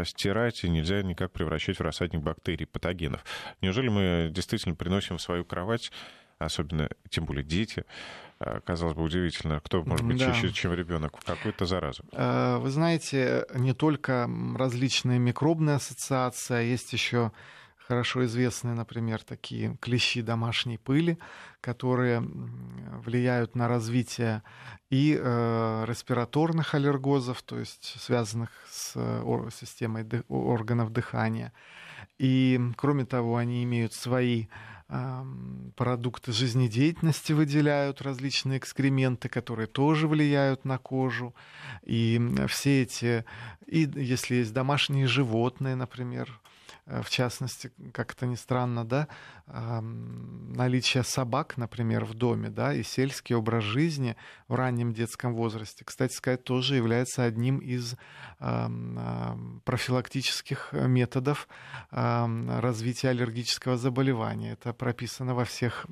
стирать, 0.05 0.63
и 0.63 0.69
нельзя 0.69 1.03
никак 1.03 1.33
превращать 1.33 1.79
в 1.79 1.81
рассадник 1.81 2.21
бактерий, 2.21 2.65
патогенов. 2.65 3.25
Неужели 3.59 3.89
мы 3.89 4.29
действительно 4.31 4.73
приносим 4.73 5.17
в 5.17 5.21
свою 5.21 5.43
кровать 5.43 5.91
особенно, 6.45 6.89
тем 7.09 7.25
более 7.25 7.43
дети, 7.43 7.85
э, 8.39 8.59
казалось 8.65 8.95
бы, 8.95 9.03
удивительно, 9.03 9.59
кто 9.59 9.83
может 9.83 10.05
быть 10.05 10.19
да. 10.19 10.25
чаще, 10.25 10.51
чем 10.51 10.73
ребенок, 10.73 11.13
какую-то 11.23 11.65
заразу. 11.65 12.03
Э, 12.11 12.57
вы 12.57 12.69
знаете, 12.69 13.45
не 13.53 13.73
только 13.73 14.29
различные 14.55 15.19
микробные 15.19 15.75
ассоциации, 15.75 16.55
а 16.55 16.61
есть 16.61 16.93
еще 16.93 17.31
хорошо 17.87 18.25
известны, 18.25 18.73
например, 18.73 19.23
такие 19.23 19.77
клещи 19.79 20.21
домашней 20.21 20.77
пыли, 20.77 21.17
которые 21.61 22.21
влияют 23.05 23.55
на 23.55 23.67
развитие 23.67 24.41
и 24.89 25.17
э, 25.19 25.85
респираторных 25.87 26.73
аллергозов, 26.73 27.41
то 27.43 27.59
есть 27.59 27.95
связанных 28.01 28.49
с 28.69 28.93
э, 28.95 29.49
системой 29.53 30.03
ды- 30.03 30.23
органов 30.27 30.91
дыхания. 30.91 31.53
И, 32.17 32.59
кроме 32.75 33.05
того, 33.05 33.37
они 33.37 33.63
имеют 33.63 33.93
свои 33.93 34.47
продукты 35.75 36.31
жизнедеятельности 36.31 37.33
выделяют 37.33 38.01
различные 38.01 38.59
экскременты, 38.59 39.29
которые 39.29 39.67
тоже 39.67 40.07
влияют 40.07 40.63
на 40.65 40.77
кожу. 40.77 41.33
И 41.83 42.21
все 42.47 42.83
эти, 42.83 43.25
и 43.65 43.89
если 43.95 44.35
есть 44.35 44.53
домашние 44.53 45.07
животные, 45.07 45.75
например, 45.75 46.39
в 46.85 47.09
частности, 47.09 47.71
как 47.93 48.13
это 48.13 48.27
ни 48.27 48.35
странно, 48.35 48.85
да, 48.85 49.07
наличие 49.47 51.03
собак, 51.03 51.57
например, 51.57 52.05
в 52.05 52.13
доме, 52.13 52.49
да, 52.49 52.73
и 52.73 52.83
сельский 52.83 53.35
образ 53.35 53.63
жизни 53.63 54.15
в 54.47 54.55
раннем 54.55 54.93
детском 54.93 55.33
возрасте, 55.33 55.83
кстати 55.83 56.13
сказать, 56.13 56.43
тоже 56.43 56.75
является 56.75 57.23
одним 57.23 57.57
из 57.57 57.95
профилактических 59.65 60.73
методов 60.73 61.47
развития 61.91 63.09
аллергического 63.09 63.77
заболевания. 63.77 64.51
Это 64.53 64.73
прописано 64.73 65.33
во 65.33 65.45
всех 65.45 65.87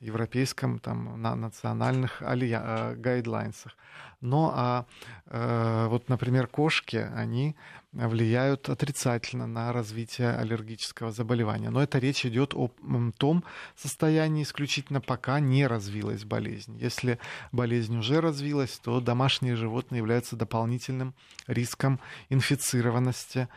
европейском, 0.00 0.78
там, 0.78 1.20
на 1.22 1.36
национальных 1.36 2.22
э, 2.22 2.94
гайдлайнсах. 2.96 3.76
Но, 4.20 4.52
а, 4.54 4.86
э, 5.26 5.86
вот, 5.88 6.08
например, 6.08 6.46
кошки, 6.46 6.96
они 7.14 7.56
влияют 7.92 8.68
отрицательно 8.68 9.46
на 9.46 9.72
развитие 9.72 10.36
аллергического 10.36 11.12
заболевания. 11.12 11.70
Но 11.70 11.82
это 11.82 11.98
речь 11.98 12.26
идет 12.26 12.54
о 12.54 12.70
том 13.16 13.44
состоянии 13.74 14.42
исключительно 14.42 15.00
пока 15.00 15.40
не 15.40 15.66
развилась 15.66 16.24
болезнь. 16.24 16.76
Если 16.78 17.18
болезнь 17.52 17.96
уже 17.96 18.20
развилась, 18.20 18.78
то 18.82 19.00
домашние 19.00 19.56
животные 19.56 19.98
являются 19.98 20.36
дополнительным 20.36 21.14
риском 21.46 22.00
инфицированности 22.28 23.48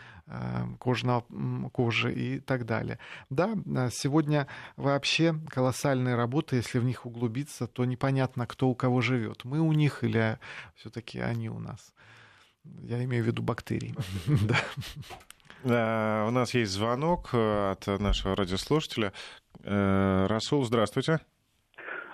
кожного, 0.79 1.23
кожи 1.71 2.13
и 2.13 2.39
так 2.39 2.65
далее. 2.65 2.99
Да, 3.29 3.55
э, 3.65 3.89
сегодня 3.91 4.47
вообще 4.77 5.35
колоссальные 5.49 6.15
работы, 6.15 6.57
если 6.57 6.79
в 6.79 6.83
них 6.83 7.05
углубиться, 7.05 7.67
то 7.67 7.85
непонятно, 7.85 8.45
кто 8.45 8.69
у 8.69 8.75
кого 8.75 9.01
живет. 9.01 9.43
Мы 9.43 9.59
у 9.59 9.73
них 9.73 10.03
или 10.03 10.37
все-таки 10.75 11.19
они 11.19 11.49
у 11.49 11.59
нас. 11.59 11.93
Я 12.63 13.03
имею 13.03 13.23
в 13.23 13.27
виду 13.27 13.41
бактерии. 13.43 13.95
Да, 15.61 16.23
у 16.25 16.31
нас 16.31 16.53
есть 16.53 16.71
звонок 16.71 17.31
э, 17.33 17.71
от 17.71 17.85
нашего 17.99 18.33
радиослушателя. 18.33 19.11
Э, 19.65 20.25
Расул, 20.29 20.63
здравствуйте. 20.63 21.19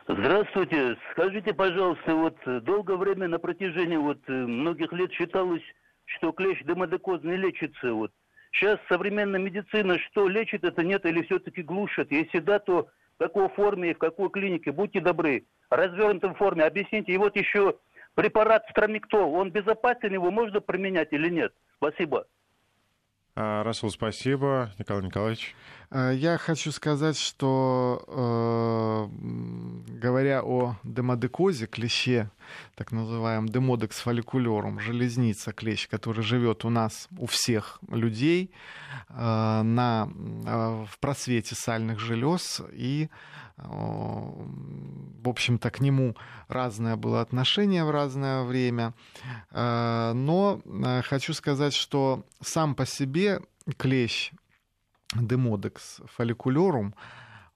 Здравствуйте. 0.08 0.98
Скажите, 1.12 1.54
пожалуйста, 1.54 2.16
вот 2.16 2.38
долгое 2.64 2.98
время 2.98 3.28
на 3.28 3.38
протяжении 3.38 3.98
вот 3.98 4.18
э, 4.28 4.32
многих 4.32 4.92
лет 4.94 5.12
считалось, 5.12 5.62
что 6.06 6.32
клещ 6.32 6.64
демодекоз 6.64 7.24
не 7.24 7.36
лечится. 7.36 7.94
Вот. 7.94 8.12
Сейчас 8.52 8.80
современная 8.88 9.40
медицина 9.40 10.00
что, 10.00 10.28
лечит 10.28 10.64
это, 10.64 10.84
нет, 10.84 11.06
или 11.06 11.22
все-таки 11.24 11.62
глушит? 11.62 12.12
Если 12.12 12.40
да, 12.40 12.60
то 12.60 12.88
в 13.16 13.20
какой 13.20 13.50
форме 13.50 13.92
и 13.92 13.94
в 13.94 13.98
какой 13.98 14.30
клинике? 14.30 14.72
Будьте 14.72 15.02
добры. 15.02 15.46
В 15.70 15.74
развернутой 15.74 16.34
форме 16.36 16.64
объясните. 16.64 17.12
И 17.12 17.18
вот 17.18 17.36
еще 17.36 17.78
препарат 18.14 18.66
стромиктол, 18.70 19.34
он 19.34 19.52
безопасен, 19.52 20.14
его 20.14 20.32
можно 20.32 20.62
применять 20.62 21.12
или 21.12 21.30
нет? 21.30 21.54
Спасибо. 21.78 22.26
А, 23.38 23.64
Расул, 23.64 23.92
спасибо. 23.92 24.72
Николай 24.80 25.04
Николаевич. 25.04 25.56
А, 25.90 26.12
я 26.12 26.38
хочу 26.38 26.72
сказать, 26.72 27.18
что 27.18 28.02
э, 28.08 29.08
говоря 30.00 30.42
о 30.42 30.78
демодекозе, 30.86 31.68
клеще, 31.68 32.30
так 32.76 32.94
называемом 32.94 33.50
демодекс 33.50 34.00
фолликулерум, 34.00 34.80
железница, 34.80 35.52
клещ, 35.52 35.90
который 35.90 36.24
живет 36.24 36.64
у 36.64 36.70
нас, 36.70 37.10
у 37.18 37.26
всех 37.26 37.80
людей, 37.90 38.52
э, 39.10 39.14
на, 39.16 40.08
э, 40.08 40.86
в 40.90 40.98
просвете 41.00 41.56
сальных 41.56 42.00
желез 42.00 42.62
и 42.72 43.10
в 43.58 45.30
общем-то, 45.30 45.72
к 45.72 45.80
нему 45.80 46.16
разное 46.48 46.96
было 46.96 47.22
отношение 47.22 47.84
в 47.84 47.92
разное 47.92 48.44
время. 48.44 48.94
Э, 49.52 50.14
но 50.14 50.62
э, 50.66 51.02
хочу 51.02 51.34
сказать, 51.34 51.74
что 51.74 52.26
сам 52.42 52.76
по 52.76 52.86
себе 52.86 53.42
клещ 53.78 54.32
демодекс 55.16 56.02
фолликулерум, 56.06 56.94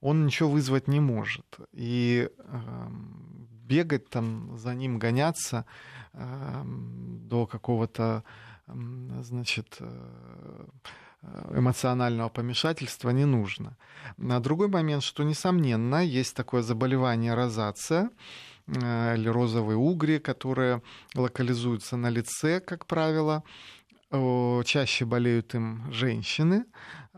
он 0.02 0.26
ничего 0.26 0.50
вызвать 0.50 0.88
не 0.88 1.00
может. 1.00 1.60
И 1.74 2.30
эм, 2.38 3.48
бегать 3.66 4.10
там 4.10 4.58
за 4.58 4.74
ним, 4.74 4.98
гоняться 4.98 5.66
эм, 6.14 7.28
до 7.28 7.46
какого-то, 7.46 8.24
значит, 8.68 9.78
э, 9.80 10.66
эмоционального 11.52 12.30
помешательства 12.30 13.10
не 13.12 13.26
нужно. 13.26 13.78
На 14.18 14.40
другой 14.40 14.68
момент, 14.68 15.04
что, 15.04 15.24
несомненно, 15.24 16.04
есть 16.04 16.36
такое 16.36 16.62
заболевание 16.62 17.34
розация, 17.34 18.10
э, 18.68 19.16
или 19.18 19.30
розовые 19.30 19.78
угри, 19.78 20.20
которые 20.20 20.82
локализуются 21.16 21.98
на 21.98 22.10
лице, 22.10 22.60
как 22.60 22.86
правило. 22.86 23.44
Чаще 24.66 25.06
болеют 25.06 25.54
им 25.54 25.92
женщины, 25.92 26.66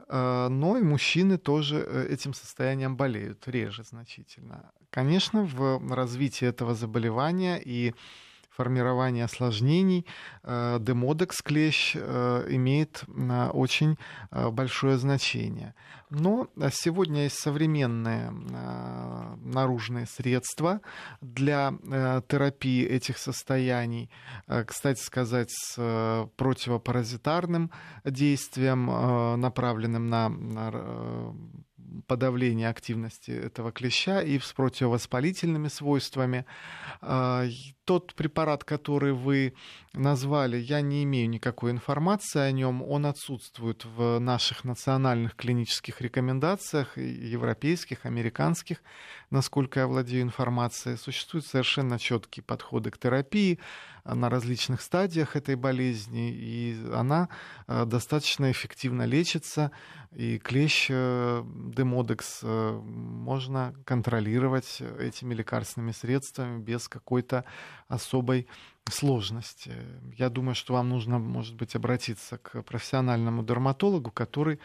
э, 0.10 0.48
но 0.50 0.78
и 0.78 0.84
мужчины 0.84 1.38
тоже 1.38 1.86
э, 1.88 2.08
этим 2.10 2.34
состоянием 2.34 2.98
болеют, 2.98 3.48
реже 3.48 3.84
значительно. 3.84 4.72
Конечно, 4.90 5.44
в 5.44 5.96
развитии 5.96 6.46
этого 6.46 6.76
заболевания 6.76 7.62
и 7.64 7.94
формирования 8.62 9.26
осложнений 9.26 10.06
э, 10.44 10.78
демодекс 10.80 11.42
клещ 11.42 11.96
э, 11.96 12.46
имеет 12.50 13.04
э, 13.08 13.50
очень 13.50 13.98
большое 14.32 14.98
значение. 14.98 15.74
Но 16.12 16.48
сегодня 16.72 17.24
есть 17.24 17.40
современные 17.40 18.32
наружные 19.42 20.06
средства 20.06 20.82
для 21.22 21.74
терапии 22.28 22.86
этих 22.86 23.18
состояний. 23.18 24.10
Кстати 24.68 25.02
сказать, 25.02 25.50
с 25.52 26.28
противопаразитарным 26.36 27.72
действием, 28.04 28.88
направленным 29.40 30.08
на 30.08 31.34
подавления 32.08 32.70
активности 32.70 33.32
этого 33.32 33.72
клеща 33.72 34.22
и 34.22 34.40
с 34.40 34.54
противовоспалительными 34.54 35.68
свойствами. 35.68 36.46
А, 37.02 37.46
тот 37.86 38.14
препарат, 38.16 38.64
который 38.64 39.14
вы 39.14 39.54
назвали, 39.94 40.58
я 40.58 40.82
не 40.82 41.04
имею 41.04 41.30
никакой 41.30 41.72
информации 41.72 42.40
о 42.40 42.52
нем. 42.52 42.82
Он 42.84 43.06
отсутствует 43.06 43.86
в 43.86 44.20
наших 44.20 44.64
национальных 44.64 45.36
клинических 45.36 46.02
рекомендациях, 46.02 46.98
европейских, 46.98 48.06
американских, 48.06 48.82
насколько 49.30 49.82
я 49.82 49.88
владею 49.88 50.24
информацией. 50.24 50.98
Существуют 50.98 51.46
совершенно 51.46 52.00
четкие 52.00 52.44
подходы 52.44 52.92
к 52.92 52.98
терапии 52.98 53.60
на 54.06 54.30
различных 54.30 54.82
стадиях 54.82 55.36
этой 55.36 55.56
болезни, 55.56 56.32
и 56.32 56.78
она 56.94 57.30
э, 57.68 57.86
достаточно 57.86 58.52
эффективно 58.52 59.04
лечится, 59.04 59.72
и 60.12 60.40
клещ 60.40 60.88
э, 60.90 61.44
демодекс 61.46 62.40
э, 62.44 62.72
можно 62.84 63.74
контролировать 63.86 64.82
этими 65.00 65.34
лекарственными 65.34 65.92
средствами 65.92 66.62
без 66.62 66.88
какой-то 66.88 67.46
особой 67.88 68.48
сложности. 68.90 69.72
Я 70.18 70.30
думаю, 70.30 70.56
что 70.56 70.74
вам 70.74 70.90
нужно, 70.90 71.20
может 71.20 71.56
быть, 71.56 71.76
обратиться 71.76 72.38
к 72.38 72.64
профессиональному 72.64 73.44
дерматологу, 73.44 74.12
который 74.12 74.60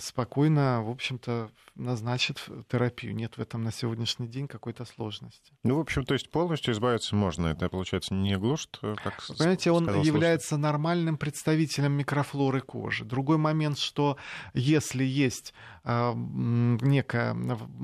спокойно, 0.00 0.82
в 0.82 0.90
общем-то, 0.90 1.50
назначит 1.74 2.48
терапию. 2.68 3.14
Нет 3.14 3.36
в 3.36 3.40
этом 3.40 3.64
на 3.64 3.72
сегодняшний 3.72 4.28
день 4.28 4.46
какой-то 4.46 4.84
сложности. 4.84 5.52
Ну, 5.64 5.76
в 5.76 5.80
общем, 5.80 6.04
то 6.04 6.14
есть 6.14 6.30
полностью 6.30 6.72
избавиться 6.72 7.16
можно. 7.16 7.48
Это, 7.48 7.68
получается, 7.68 8.14
не 8.14 8.36
глушит, 8.38 8.78
э, 8.82 8.94
как 9.02 9.20
Понимаете, 9.26 9.72
он 9.72 10.02
является 10.02 10.50
слушатель. 10.50 10.62
нормальным 10.62 11.16
представителем 11.16 11.92
микрофлоры 11.92 12.60
кожи. 12.60 13.04
Другой 13.04 13.38
момент, 13.38 13.78
что 13.78 14.16
если 14.52 15.04
есть 15.04 15.52
э, 15.82 16.12
некий 16.14 17.34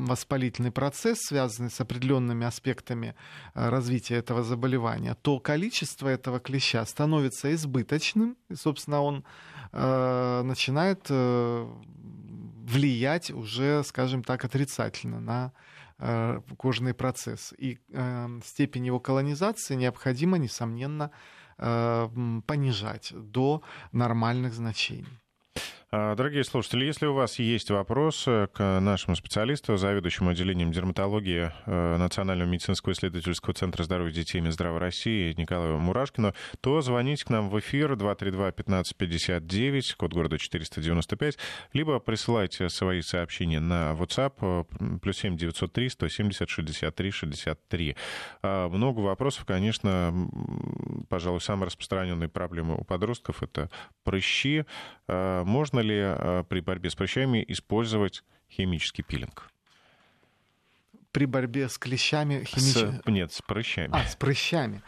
воспалительный 0.08 0.70
процесс, 0.70 1.18
связанный 1.22 1.70
с 1.70 1.80
определенными 1.80 2.46
аспектами 2.46 3.16
э, 3.54 3.68
развития 3.68 4.16
этого 4.16 4.44
заболевания, 4.44 5.16
то 5.20 5.40
количество 5.40 6.08
этого 6.08 6.38
клеща 6.38 6.84
становится 6.86 7.52
избыточным, 7.52 8.36
и, 8.48 8.54
собственно, 8.54 9.02
он 9.02 9.24
начинает 9.72 11.06
э, 11.10 11.66
влиять 12.66 13.30
уже, 13.30 13.82
скажем 13.84 14.24
так, 14.24 14.44
отрицательно 14.44 15.20
на 15.20 15.52
э, 15.98 16.40
кожный 16.56 16.94
процесс. 16.94 17.54
И 17.56 17.78
степень 18.44 18.86
его 18.86 19.00
колонизации 19.00 19.76
необходимо, 19.76 20.38
несомненно, 20.38 21.10
понижать 21.56 23.12
до 23.14 23.62
нормальных 23.92 24.54
значений. 24.54 25.19
А, 25.92 26.14
дорогие 26.14 26.44
слушатели, 26.44 26.84
если 26.84 27.06
у 27.06 27.14
вас 27.14 27.40
есть 27.40 27.68
вопросы 27.68 28.48
к 28.52 28.78
нашему 28.78 29.16
специалисту, 29.16 29.76
заведующему 29.76 30.30
отделением 30.30 30.70
дерматологии 30.70 31.50
э, 31.66 31.96
Национального 31.96 32.48
медицинского 32.48 32.92
исследовательского 32.92 33.54
центра 33.54 33.82
здоровья 33.82 34.12
детей 34.12 34.38
и 34.38 34.40
Минздрава 34.40 34.78
России 34.78 35.34
Николаю 35.36 35.80
Мурашкину, 35.80 36.32
то 36.60 36.80
звоните 36.80 37.24
к 37.24 37.30
нам 37.30 37.50
в 37.50 37.58
эфир 37.58 37.94
232-1559, 37.94 39.96
код 39.96 40.12
города 40.12 40.38
495, 40.38 41.38
либо 41.72 41.98
присылайте 41.98 42.68
свои 42.68 43.00
сообщения 43.00 43.58
на 43.58 43.96
WhatsApp 43.98 44.34
э, 44.42 44.62
плюс 45.02 45.18
7 45.18 45.36
903 45.36 45.88
170 45.88 46.48
63 46.48 47.10
63. 47.10 47.96
Много 48.42 49.00
вопросов, 49.00 49.44
конечно, 49.44 50.14
пожалуй, 51.08 51.40
самая 51.40 51.66
распространенная 51.66 52.28
проблема 52.28 52.76
у 52.76 52.84
подростков— 52.84 53.42
это 53.44 53.70
прыщи. 54.04 54.64
А, 55.08 55.42
можно 55.80 55.88
ли 55.88 56.00
а, 56.00 56.44
при 56.44 56.60
борьбе 56.60 56.90
с 56.90 56.94
прыщами 56.94 57.44
использовать 57.48 58.22
химический 58.50 59.04
пилинг? 59.04 59.48
при 61.12 61.24
борьбе 61.24 61.68
с 61.68 61.76
клещами 61.76 62.44
химически... 62.44 63.02
С, 63.04 63.06
нет, 63.06 63.32
с 63.32 63.42
прыщами. 63.42 63.90
А, 63.92 64.04
с 64.04 64.14
прыщами. 64.14 64.80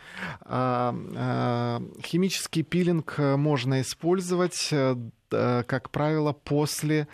А, 0.42 0.94
а, 1.16 1.82
химический 2.00 2.62
пилинг 2.62 3.16
э, 3.18 3.34
можно 3.34 3.80
использовать, 3.80 4.68
э, 4.70 4.94
как 5.32 5.90
правило, 5.90 6.32
после 6.32 7.08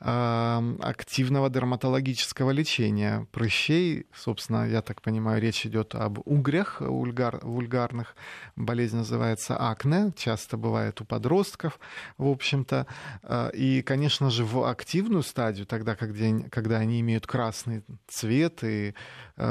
активного 0.00 1.50
дерматологического 1.50 2.52
лечения 2.52 3.26
прыщей. 3.32 4.06
Собственно, 4.14 4.68
я 4.68 4.80
так 4.80 5.02
понимаю, 5.02 5.42
речь 5.42 5.66
идет 5.66 5.94
об 5.94 6.20
угрях 6.24 6.80
вульгар, 6.80 7.40
вульгарных. 7.42 8.14
Болезнь 8.54 8.96
называется 8.98 9.56
акне, 9.56 10.12
часто 10.16 10.56
бывает 10.56 11.00
у 11.00 11.04
подростков, 11.04 11.80
в 12.16 12.28
общем-то. 12.28 12.86
А, 13.24 13.48
и, 13.48 13.82
конечно 13.82 14.30
же, 14.30 14.44
в 14.44 14.68
активную 14.68 15.22
стадию, 15.24 15.66
тогда, 15.66 15.96
когда, 15.96 16.76
они 16.76 17.00
имеют 17.00 17.26
красный 17.26 17.82
цвет 18.06 18.62
и 18.62 18.94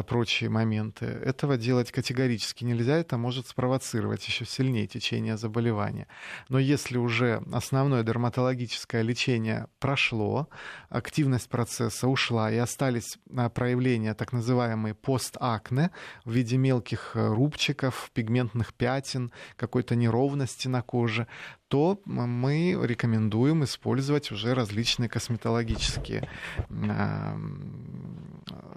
прочие 0.07 0.49
моменты, 0.49 1.05
этого 1.05 1.57
делать 1.57 1.91
категорически 1.91 2.63
нельзя. 2.63 2.97
Это 2.97 3.17
может 3.17 3.47
спровоцировать 3.47 4.25
еще 4.25 4.45
сильнее 4.45 4.87
течение 4.87 5.37
заболевания. 5.37 6.07
Но 6.47 6.59
если 6.59 6.97
уже 6.97 7.41
основное 7.51 8.03
дерматологическое 8.07 9.01
лечение 9.01 9.67
прошло, 9.79 10.47
активность 10.87 11.49
процесса 11.49 12.07
ушла, 12.07 12.49
и 12.49 12.55
остались 12.55 13.17
а, 13.35 13.49
проявления 13.49 14.13
так 14.13 14.31
называемые 14.31 14.93
постакне 14.93 15.91
в 16.23 16.31
виде 16.31 16.55
мелких 16.55 17.11
э, 17.15 17.27
рубчиков, 17.27 18.09
пигментных 18.13 18.73
пятен, 18.73 19.33
какой-то 19.57 19.95
неровности 19.95 20.69
на 20.69 20.81
коже, 20.81 21.27
то 21.67 21.99
мы 22.05 22.77
рекомендуем 22.81 23.63
использовать 23.63 24.31
уже 24.31 24.53
различные 24.53 25.09
косметологические 25.09 26.29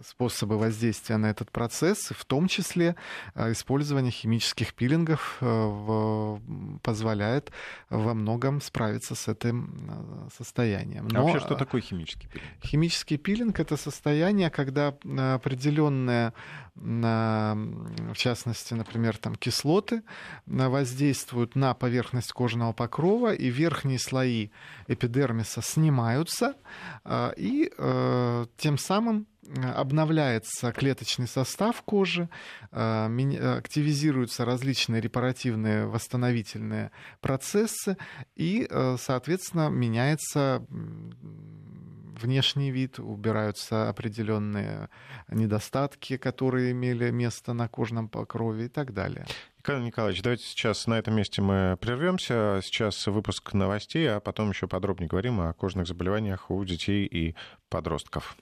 способы 0.04 0.58
воздействия 0.58 1.16
на 1.16 1.26
этот 1.26 1.50
процесс, 1.50 2.10
в 2.10 2.24
том 2.24 2.48
числе 2.48 2.96
а, 3.34 3.52
использование 3.52 4.10
химических 4.10 4.74
пилингов 4.74 5.38
э, 5.40 6.38
позволяет 6.82 7.52
во 7.90 8.14
многом 8.14 8.60
справиться 8.60 9.14
с 9.14 9.28
этим 9.28 9.70
а, 9.88 10.28
состоянием. 10.36 11.08
Но... 11.08 11.20
А 11.20 11.22
вообще 11.22 11.40
что 11.40 11.54
такое 11.54 11.80
химический 11.80 12.28
пилинг? 12.28 12.64
Химический 12.64 13.18
пилинг— 13.18 13.60
это 13.60 13.76
состояние, 13.76 14.50
когда 14.50 14.94
определенные 15.34 16.32
в 16.76 18.14
частности, 18.14 18.72
например, 18.72 19.18
там 19.18 19.34
кислоты 19.34 20.02
воздействуют 20.46 21.54
на 21.54 21.74
поверхность 21.74 22.32
кожного 22.32 22.72
покрова, 22.80 23.34
и 23.34 23.50
верхние 23.50 23.98
слои 23.98 24.48
эпидермиса 24.88 25.60
снимаются, 25.60 26.54
а, 27.04 27.34
и 27.36 27.70
э, 27.76 28.46
тем 28.56 28.78
самым 28.78 29.26
обновляется 29.76 30.72
клеточный 30.72 31.26
состав 31.26 31.82
кожи, 31.82 32.30
а, 32.72 33.10
активизируются 33.58 34.46
различные 34.46 35.02
репаративные 35.02 35.88
восстановительные 35.88 36.90
процессы, 37.20 37.98
и, 38.34 38.66
э, 38.70 38.96
соответственно, 38.98 39.68
меняется 39.68 40.64
внешний 42.22 42.70
вид, 42.70 42.98
убираются 42.98 43.90
определенные 43.90 44.88
недостатки, 45.28 46.16
которые 46.16 46.72
имели 46.72 47.10
место 47.10 47.52
на 47.52 47.68
кожном 47.68 48.08
покрове 48.08 48.64
и 48.64 48.68
так 48.68 48.94
далее. 48.94 49.26
Николай 49.60 49.82
Николаевич, 49.82 50.22
давайте 50.22 50.44
сейчас 50.44 50.86
на 50.86 50.98
этом 50.98 51.14
месте 51.14 51.42
мы 51.42 51.76
прервемся. 51.78 52.60
Сейчас 52.64 53.06
выпуск 53.06 53.52
новостей, 53.52 54.10
а 54.10 54.18
потом 54.18 54.48
еще 54.48 54.66
подробнее 54.66 55.06
говорим 55.06 55.38
о 55.38 55.52
кожных 55.52 55.86
заболеваниях 55.86 56.50
у 56.50 56.64
детей 56.64 57.04
и 57.04 57.34
подростков. 57.68 58.38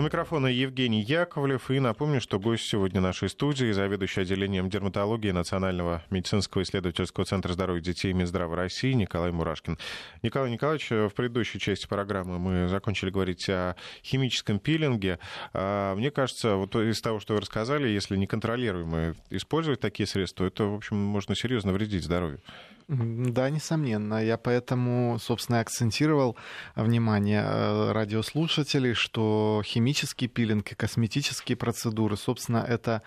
У 0.00 0.02
микрофона 0.02 0.46
Евгений 0.46 1.02
Яковлев. 1.02 1.70
И 1.70 1.78
напомню, 1.78 2.22
что 2.22 2.40
гость 2.40 2.64
сегодня 2.64 3.02
нашей 3.02 3.28
студии, 3.28 3.70
заведующий 3.70 4.22
отделением 4.22 4.70
дерматологии 4.70 5.30
Национального 5.30 6.02
медицинского 6.08 6.62
исследовательского 6.62 7.26
центра 7.26 7.52
здоровья 7.52 7.82
детей 7.82 8.14
Минздрава 8.14 8.56
России 8.56 8.94
Николай 8.94 9.30
Мурашкин. 9.30 9.76
Николай 10.22 10.50
Николаевич, 10.50 10.88
в 10.88 11.10
предыдущей 11.10 11.58
части 11.58 11.86
программы 11.86 12.38
мы 12.38 12.68
закончили 12.68 13.10
говорить 13.10 13.46
о 13.50 13.76
химическом 14.02 14.58
пилинге. 14.58 15.18
А, 15.52 15.94
мне 15.94 16.10
кажется, 16.10 16.54
вот 16.54 16.74
из 16.76 16.98
того, 17.02 17.20
что 17.20 17.34
вы 17.34 17.42
рассказали, 17.42 17.86
если 17.86 18.16
неконтролируемо 18.16 19.16
использовать 19.28 19.80
такие 19.80 20.06
средства, 20.06 20.46
это, 20.46 20.64
в 20.64 20.76
общем, 20.76 20.96
можно 20.96 21.34
серьезно 21.34 21.72
вредить 21.72 22.04
здоровью. 22.04 22.40
Да, 22.90 23.48
несомненно. 23.50 24.24
Я 24.24 24.36
поэтому, 24.36 25.16
собственно, 25.20 25.60
акцентировал 25.60 26.36
внимание 26.74 27.40
э, 27.40 27.92
радиослушателей, 27.92 28.94
что 28.94 29.62
химический 29.64 30.26
пилинг 30.26 30.72
и 30.72 30.74
косметические 30.74 31.56
процедуры, 31.56 32.16
собственно, 32.16 32.64
это 32.66 32.90
э, 32.90 33.00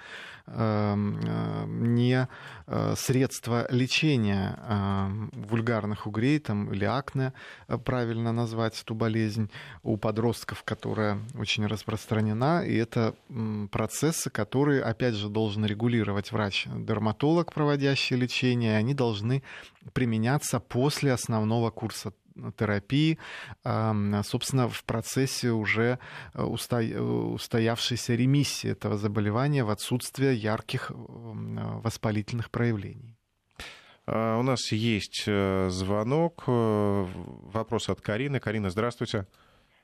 не 0.48 2.28
э, 2.68 2.94
средство 2.98 3.66
лечения 3.70 4.60
эм, 4.68 5.32
вульгарных 5.34 6.06
угрей 6.06 6.40
там, 6.40 6.72
или 6.74 6.86
акне, 6.86 7.34
э, 7.68 7.78
правильно 7.78 8.32
назвать 8.32 8.82
эту 8.82 8.94
болезнь, 8.94 9.50
у 9.84 9.98
подростков, 9.98 10.64
которая 10.64 11.20
очень 11.38 11.66
распространена. 11.66 12.66
И 12.66 12.76
это 12.76 13.16
процессы, 13.72 14.30
которые, 14.30 14.84
опять 14.84 15.16
же, 15.16 15.30
должен 15.30 15.66
регулировать 15.66 16.32
врач-дерматолог, 16.32 17.54
проводящий 17.54 18.18
лечение, 18.18 18.74
и 18.74 18.76
они 18.76 18.94
должны 18.94 19.44
применяться 19.94 20.60
после 20.60 21.14
основного 21.14 21.72
курса 21.72 22.14
терапии, 22.58 23.18
собственно, 24.24 24.68
в 24.68 24.84
процессе 24.84 25.50
уже 25.50 26.00
э, 26.34 26.44
устоявшейся 26.44 28.16
ремиссии 28.16 28.72
этого 28.72 28.98
заболевания 28.98 29.64
в 29.64 29.70
отсутствие 29.70 30.36
ярких 30.36 30.92
воспалительных 30.94 32.52
проявлений. 32.52 33.16
А, 34.06 34.38
у 34.38 34.44
нас 34.44 34.72
есть 34.72 35.24
э, 35.28 35.70
звонок, 35.70 36.44
э, 36.48 37.06
вопрос 37.54 37.90
от 37.90 38.02
Карины. 38.02 38.40
Карина, 38.40 38.70
здравствуйте. 38.70 39.26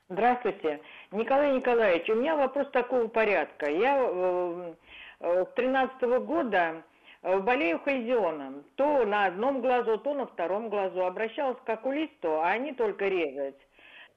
Здравствуйте. 0.08 0.80
Николай 1.12 1.54
Николаевич, 1.56 2.08
у 2.08 2.14
меня 2.14 2.36
вопрос 2.36 2.68
такого 2.72 3.06
порядка. 3.08 3.70
Я 3.70 4.76
с 5.20 5.54
2013 5.54 6.02
года 6.26 6.82
Э, 6.82 6.89
болею 7.22 7.80
хальзионом. 7.80 8.64
То 8.76 9.04
на 9.04 9.26
одном 9.26 9.60
глазу, 9.60 9.98
то 9.98 10.14
на 10.14 10.26
втором 10.26 10.68
глазу. 10.68 11.04
Обращалась 11.04 11.58
к 11.64 11.68
окулисту, 11.68 12.40
а 12.40 12.50
они 12.50 12.72
только 12.72 13.08
резать. 13.08 13.56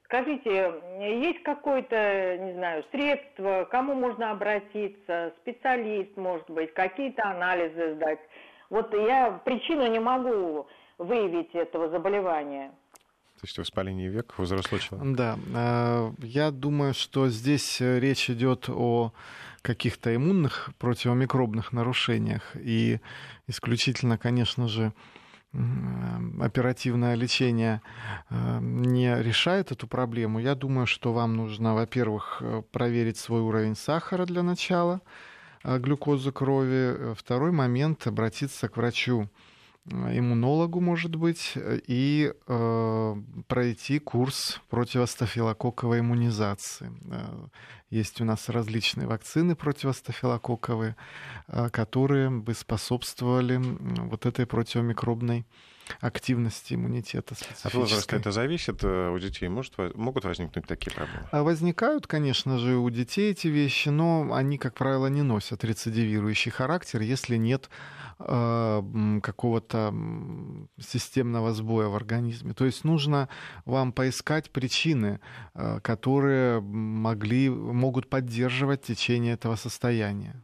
Скажите, 0.04 0.74
есть 1.00 1.42
какое-то, 1.42 2.36
не 2.38 2.52
знаю, 2.52 2.84
средство, 2.90 3.66
кому 3.70 3.94
можно 3.94 4.30
обратиться, 4.30 5.32
специалист, 5.40 6.16
может 6.16 6.48
быть, 6.50 6.74
какие-то 6.74 7.24
анализы 7.24 7.94
сдать? 7.94 8.20
Вот 8.68 8.92
я 8.94 9.40
причину 9.44 9.86
не 9.86 9.98
могу 9.98 10.66
выявить 10.98 11.54
этого 11.54 11.88
заболевания. 11.88 12.72
То 13.44 13.48
есть 13.48 13.58
воспаление 13.58 14.08
век 14.08 14.34
у 14.38 14.42
взрослого 14.42 14.80
человека? 14.80 15.14
Да, 15.14 15.38
э, 15.54 16.12
я 16.22 16.50
думаю, 16.50 16.94
что 16.94 17.28
здесь 17.28 17.80
речь 17.80 18.30
идет 18.30 18.68
о 18.68 19.12
каких-то 19.60 20.14
иммунных 20.14 20.70
противомикробных 20.78 21.72
нарушениях. 21.72 22.42
И 22.54 23.00
исключительно, 23.46 24.18
конечно 24.18 24.68
же, 24.68 24.92
оперативное 26.40 27.14
лечение 27.14 27.80
э, 28.28 28.58
не 28.60 29.22
решает 29.22 29.72
эту 29.72 29.86
проблему, 29.86 30.40
я 30.40 30.54
думаю, 30.54 30.86
что 30.86 31.12
вам 31.12 31.36
нужно, 31.36 31.74
во-первых, 31.74 32.38
э, 32.40 32.62
проверить 32.72 33.18
свой 33.18 33.40
уровень 33.40 33.76
сахара 33.76 34.26
для 34.26 34.42
начала, 34.42 35.00
э, 35.62 35.78
глюкозы 35.78 36.32
крови. 36.32 37.14
Второй 37.14 37.52
момент— 37.52 38.06
обратиться 38.08 38.68
к 38.68 38.76
врачу 38.76 39.28
иммунологу, 39.86 40.80
может 40.80 41.14
быть, 41.16 41.52
и 41.56 42.32
э, 42.46 43.14
пройти 43.48 43.98
курс 43.98 44.60
противостафилококковой 44.70 46.00
иммунизации. 46.00 46.90
Есть 47.90 48.20
у 48.20 48.24
нас 48.24 48.48
различные 48.48 49.06
вакцины 49.06 49.54
противостафилококковые, 49.54 50.96
э, 51.46 51.68
которые 51.68 52.30
бы 52.30 52.54
способствовали 52.54 53.60
вот 54.08 54.26
этой 54.26 54.46
противомикробной 54.46 55.46
активности 56.00 56.74
иммунитета 56.74 57.34
От 57.62 57.74
возраста 57.74 58.16
это 58.16 58.30
зависит 58.30 58.82
э, 58.82 59.10
у 59.10 59.18
детей? 59.18 59.48
Может, 59.48 59.76
могут 59.94 60.24
возникнуть 60.24 60.66
такие 60.66 60.92
проблемы? 60.92 61.26
А 61.30 61.42
возникают, 61.42 62.06
конечно 62.06 62.58
же, 62.58 62.76
у 62.76 62.90
детей 62.90 63.32
эти 63.32 63.48
вещи, 63.48 63.88
но 63.88 64.32
они, 64.32 64.58
как 64.58 64.74
правило, 64.74 65.06
не 65.06 65.22
носят 65.22 65.64
рецидивирующий 65.64 66.50
характер, 66.50 67.00
если 67.00 67.36
нет 67.36 67.68
э, 68.18 69.20
какого-то 69.22 69.94
системного 70.80 71.52
сбоя 71.52 71.88
в 71.88 71.96
организме. 71.96 72.54
То 72.54 72.64
есть 72.64 72.84
нужно 72.84 73.28
вам 73.64 73.92
поискать 73.92 74.50
причины, 74.50 75.20
э, 75.54 75.80
которые 75.80 76.60
могли, 76.60 77.50
могут 77.50 78.08
поддерживать 78.08 78.82
течение 78.82 79.34
этого 79.34 79.56
состояния. 79.56 80.42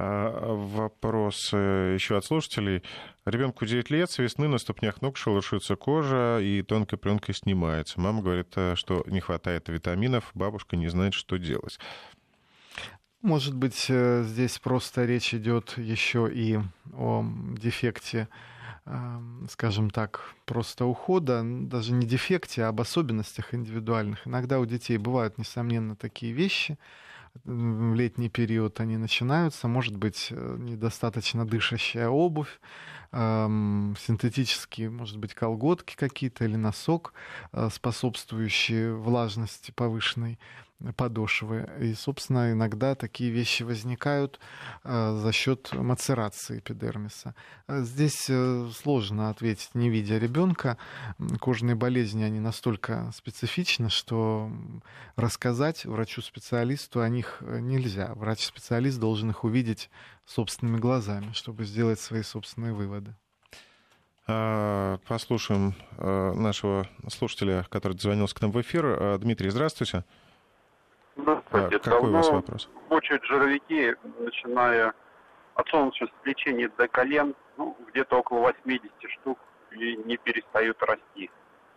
А, 0.00 0.54
вопрос 0.54 1.50
э, 1.52 1.94
еще 1.94 2.16
от 2.16 2.24
слушателей. 2.24 2.84
Ребенку 3.24 3.66
9 3.66 3.90
лет, 3.90 4.08
с 4.08 4.18
весны 4.18 4.46
на 4.46 4.58
ступнях 4.58 5.02
ног 5.02 5.16
шелушится 5.16 5.74
кожа 5.74 6.38
и 6.40 6.62
тонкой 6.62 6.98
пленкой 6.98 7.34
снимается. 7.34 8.00
Мама 8.00 8.22
говорит, 8.22 8.52
э, 8.54 8.76
что 8.76 9.02
не 9.08 9.18
хватает 9.18 9.68
витаминов, 9.68 10.30
бабушка 10.34 10.76
не 10.76 10.86
знает, 10.86 11.14
что 11.14 11.36
делать. 11.36 11.80
Может 13.22 13.56
быть, 13.56 13.86
э, 13.88 14.22
здесь 14.22 14.60
просто 14.60 15.04
речь 15.04 15.34
идет 15.34 15.76
еще 15.76 16.30
и 16.32 16.60
о 16.94 17.24
дефекте, 17.56 18.28
скажем 19.50 19.90
так, 19.90 20.32
просто 20.46 20.86
ухода, 20.86 21.42
даже 21.44 21.92
не 21.92 22.06
дефекте, 22.06 22.64
а 22.64 22.68
об 22.68 22.80
особенностях 22.80 23.52
индивидуальных. 23.52 24.26
Иногда 24.26 24.60
у 24.60 24.64
детей 24.64 24.96
бывают, 24.96 25.36
несомненно, 25.36 25.94
такие 25.96 26.32
вещи, 26.32 26.78
в 27.44 27.94
летний 27.94 28.28
период 28.28 28.80
они 28.80 28.96
начинаются. 28.96 29.68
Может 29.68 29.96
быть, 29.96 30.28
э, 30.30 30.56
недостаточно 30.58 31.46
дышащая 31.46 32.08
обувь, 32.08 32.60
синтетические, 33.10 34.90
может 34.90 35.16
быть, 35.16 35.32
колготки 35.32 35.96
какие-то 35.96 36.44
или 36.44 36.56
носок, 36.56 37.14
э, 37.52 37.70
способствующие 37.72 38.94
влажности 38.94 39.70
повышенной 39.70 40.38
подошвы. 40.96 41.68
И, 41.80 41.94
собственно, 41.94 42.52
иногда 42.52 42.94
такие 42.94 43.30
вещи 43.30 43.62
возникают 43.64 44.38
э, 44.84 45.18
за 45.20 45.32
счет 45.32 45.72
мацерации 45.72 46.60
эпидермиса. 46.60 47.34
Э, 47.66 47.82
здесь 47.82 48.26
э, 48.28 48.68
сложно 48.74 49.30
ответить, 49.30 49.70
не 49.74 49.90
видя 49.90 50.18
ребенка. 50.18 50.78
Кожные 51.40 51.74
болезни, 51.74 52.22
они 52.22 52.38
настолько 52.38 53.10
специфичны, 53.14 53.90
что 53.90 54.50
рассказать 55.16 55.84
врачу-специалисту 55.84 57.00
о 57.00 57.08
них 57.08 57.42
нельзя. 57.42 58.12
Врач-специалист 58.14 58.98
должен 59.00 59.30
их 59.30 59.44
увидеть 59.44 59.90
собственными 60.26 60.78
глазами, 60.78 61.32
чтобы 61.32 61.64
сделать 61.64 61.98
свои 61.98 62.22
собственные 62.22 62.72
выводы. 62.72 63.16
А, 64.30 64.98
послушаем 65.08 65.74
нашего 65.96 66.86
слушателя, 67.08 67.66
который 67.70 67.98
звонился 67.98 68.34
к 68.34 68.42
нам 68.42 68.52
в 68.52 68.60
эфир. 68.60 69.18
Дмитрий. 69.18 69.50
Здравствуйте. 69.50 70.04
А, 71.26 71.70
какой 71.70 72.10
у 72.10 72.12
вас 72.12 72.28
вопрос? 72.30 72.68
Мучают 72.88 73.24
жировики, 73.24 73.96
начиная 74.18 74.94
от 75.54 75.68
солнечного 75.68 76.10
сплечения 76.20 76.70
до 76.76 76.86
колен, 76.88 77.34
ну, 77.56 77.76
где-то 77.88 78.18
около 78.18 78.40
80 78.40 78.90
штук, 79.10 79.38
и 79.72 79.96
не 79.96 80.16
перестают 80.16 80.80
расти. 80.82 81.30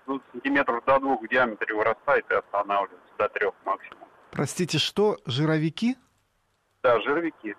Ну, 0.05 0.21
сантиметров 0.31 0.83
до 0.85 0.99
двух 0.99 1.21
в 1.21 1.27
диаметре 1.27 1.73
вырастает 1.73 2.25
и 2.29 2.35
останавливается, 2.35 3.13
до 3.17 3.29
трех 3.29 3.53
максимум. 3.65 4.07
Простите, 4.31 4.77
что, 4.77 5.17
жировики? 5.25 5.95
Да, 6.83 6.99
жировики. 7.01 7.55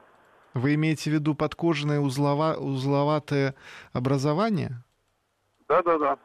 Вы 0.54 0.74
имеете 0.74 1.10
в 1.10 1.14
виду 1.14 1.34
подкожное 1.34 2.00
узлова, 2.00 2.56
узловатое 2.58 3.54
образование? 3.92 4.82
Да-да-да. 5.68 6.18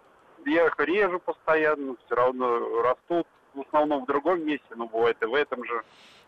Я 0.46 0.68
их 0.68 0.76
режу 0.80 1.20
постоянно, 1.20 1.96
все 2.06 2.16
равно 2.16 2.82
растут 2.82 3.28
в 3.58 3.68
основном 3.68 4.04
в 4.04 4.08
другом 4.08 4.46
месте, 4.46 4.68
но 4.76 4.88
бывает 4.88 5.18
и 5.22 5.26
в 5.26 5.34
этом 5.34 5.64
же. 5.66 5.84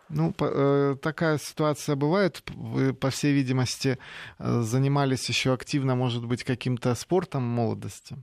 Ну, 0.10 0.34
э, 0.40 0.96
такая 1.02 1.38
ситуация 1.38 1.96
бывает. 1.96 2.42
Вы, 2.56 2.94
по 2.94 3.12
всей 3.12 3.34
видимости, 3.34 4.00
э, 4.40 4.62
занимались 4.62 5.30
еще 5.30 5.54
активно, 5.54 5.96
может 5.96 6.26
быть, 6.26 6.44
каким-то 6.44 6.96
спортом 6.96 7.44
молодости? 7.44 8.16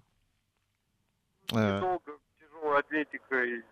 Э. 1.52 1.80
Долго, 1.80 2.18
тяжелой 2.40 2.80
атлетикой, 2.80 3.62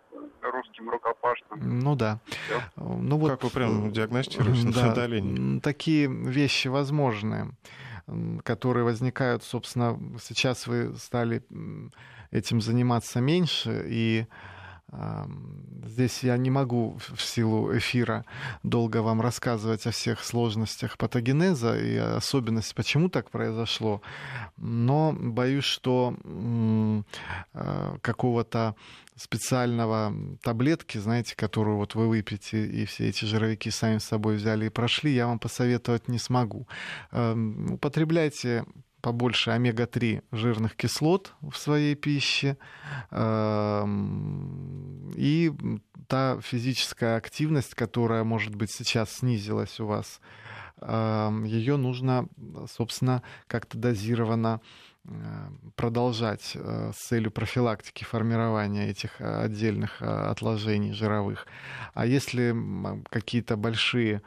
русским 0.43 0.91
рукопашным. 0.91 1.81
Ну 1.81 1.97
да. 1.97 2.21
Все. 2.27 2.61
Ну, 2.77 3.19
вот, 3.19 3.31
как 3.31 3.43
вы 3.43 3.51
прям 3.51 3.93
диагностируете 3.93 4.71
да, 4.73 5.61
Такие 5.61 6.07
вещи 6.07 6.69
возможны 6.69 7.51
которые 8.43 8.85
возникают, 8.85 9.43
собственно, 9.43 9.99
сейчас 10.21 10.67
вы 10.67 10.95
стали 10.97 11.43
этим 12.31 12.61
заниматься 12.61 13.21
меньше, 13.21 13.85
и 13.89 14.27
Здесь 15.87 16.23
я 16.23 16.37
не 16.37 16.51
могу 16.51 16.99
в 17.15 17.23
силу 17.23 17.77
эфира 17.77 18.25
долго 18.63 19.03
вам 19.03 19.21
рассказывать 19.21 19.87
о 19.87 19.91
всех 19.91 20.25
сложностях 20.25 20.97
патогенеза 20.97 21.79
и 21.79 21.97
особенности, 21.97 22.75
почему 22.75 23.09
так 23.09 23.31
произошло, 23.31 24.03
но 24.57 25.15
боюсь, 25.17 25.65
что 25.65 26.17
а, 27.53 27.99
какого-то 28.01 28.75
специального 29.17 30.13
таблетки, 30.43 30.99
знаете, 30.99 31.37
которую 31.37 31.77
вот 31.77 31.95
вы 31.95 32.09
выпьете, 32.09 32.67
и 32.67 32.85
все 32.87 33.09
эти 33.09 33.25
жировики 33.25 33.69
сами 33.69 33.99
с 33.99 34.05
собой 34.05 34.37
взяли 34.37 34.67
и 34.67 34.71
прошли, 34.71 35.13
я 35.13 35.27
вам 35.27 35.39
посоветовать 35.39 36.09
не 36.09 36.19
смогу. 36.19 36.67
Употребляйте 37.13 38.65
побольше 39.05 39.51
омега-3 39.51 40.23
жирных 40.33 40.77
кислот 40.77 41.35
в 41.43 41.59
своей 41.59 41.95
пище. 41.95 42.57
Эм, 43.11 45.13
и 45.15 45.53
та 46.09 46.41
физическая 46.41 47.19
активность, 47.19 47.75
которая, 47.75 48.25
может 48.25 48.55
быть, 48.55 48.71
сейчас 48.71 49.13
снизилась 49.13 49.79
у 49.79 49.85
вас, 49.85 50.23
эм, 50.81 51.45
ее 51.45 51.77
нужно, 51.77 52.29
собственно, 52.67 53.23
как-то 53.47 53.77
дозированно 53.77 54.63
Э, 55.07 55.51
продолжать 55.77 56.53
э, 56.55 56.93
с 56.95 57.09
целью 57.09 57.31
профилактики 57.31 58.05
формирования 58.05 58.89
этих 58.89 59.21
э, 59.21 59.43
отдельных 59.43 60.01
отложений 60.01 60.95
жировых. 60.95 61.47
А 61.93 62.07
если 62.07 62.57
какие-то 63.11 63.57
большие 63.57 64.23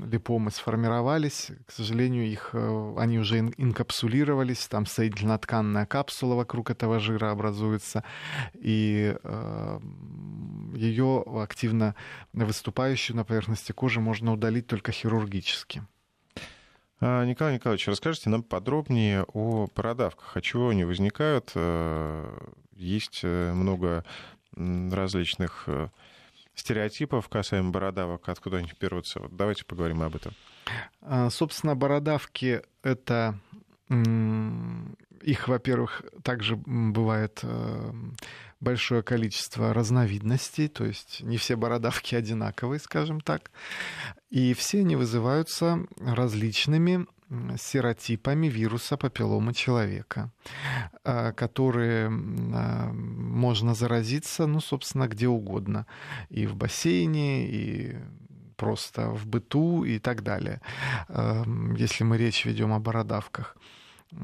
липомы 0.00 0.50
сформировались, 0.50 1.50
к 1.66 1.72
сожалению, 1.72 2.26
их, 2.26 2.54
они 2.54 3.18
уже 3.18 3.38
инкапсулировались, 3.38 4.66
там 4.68 4.86
соединительно-тканная 4.86 5.86
капсула 5.86 6.34
вокруг 6.34 6.70
этого 6.70 7.00
жира 7.00 7.30
образуется, 7.30 8.04
и 8.54 9.16
ее 10.74 11.24
активно 11.42 11.94
выступающую 12.32 13.16
на 13.16 13.24
поверхности 13.24 13.72
кожи 13.72 14.00
можно 14.00 14.32
удалить 14.32 14.66
только 14.66 14.92
хирургически. 14.92 15.82
А, 17.04 17.24
Николай 17.24 17.54
Николаевич, 17.54 17.88
расскажите 17.88 18.30
нам 18.30 18.44
подробнее 18.44 19.24
о 19.34 19.66
бородавках. 19.74 20.36
От 20.36 20.44
чего 20.44 20.68
они 20.68 20.84
возникают? 20.84 21.50
Э, 21.56 22.32
есть 22.76 23.22
э, 23.24 23.52
много 23.52 24.04
различных 24.54 25.64
э, 25.66 25.88
стереотипов 26.54 27.28
касаемо 27.28 27.70
бородавок, 27.70 28.28
откуда 28.28 28.58
они 28.58 28.70
берутся. 28.80 29.20
Вот 29.20 29.36
давайте 29.36 29.64
поговорим 29.64 30.02
об 30.02 30.16
этом. 30.16 30.34
А, 31.00 31.30
собственно, 31.30 31.74
бородавки— 31.74 32.62
это 32.82 33.38
их, 35.22 35.48
во-первых, 35.48 36.02
также 36.22 36.56
бывает 36.56 37.44
большое 38.60 39.02
количество 39.02 39.74
разновидностей, 39.74 40.68
то 40.68 40.84
есть 40.84 41.20
не 41.20 41.36
все 41.36 41.56
бородавки 41.56 42.14
одинаковые, 42.14 42.78
скажем 42.78 43.20
так. 43.20 43.50
И 44.30 44.54
все 44.54 44.80
они 44.80 44.96
вызываются 44.96 45.86
различными 45.98 47.06
серотипами 47.58 48.48
вируса 48.48 48.96
папиллома 48.96 49.54
человека, 49.54 50.30
а, 51.04 51.32
которые 51.32 52.08
а, 52.08 52.92
можно 52.92 53.74
заразиться, 53.74 54.46
ну, 54.46 54.60
собственно, 54.60 55.08
где 55.08 55.28
угодно. 55.28 55.86
И 56.30 56.46
в 56.46 56.56
бассейне, 56.56 57.46
и 57.48 57.96
просто 58.56 59.10
в 59.10 59.26
быту 59.26 59.84
и 59.84 59.98
так 59.98 60.22
далее, 60.22 60.60
если 61.76 62.04
мы 62.04 62.16
речь 62.16 62.44
ведем 62.44 62.72
о 62.72 62.78
бородавках. 62.78 63.56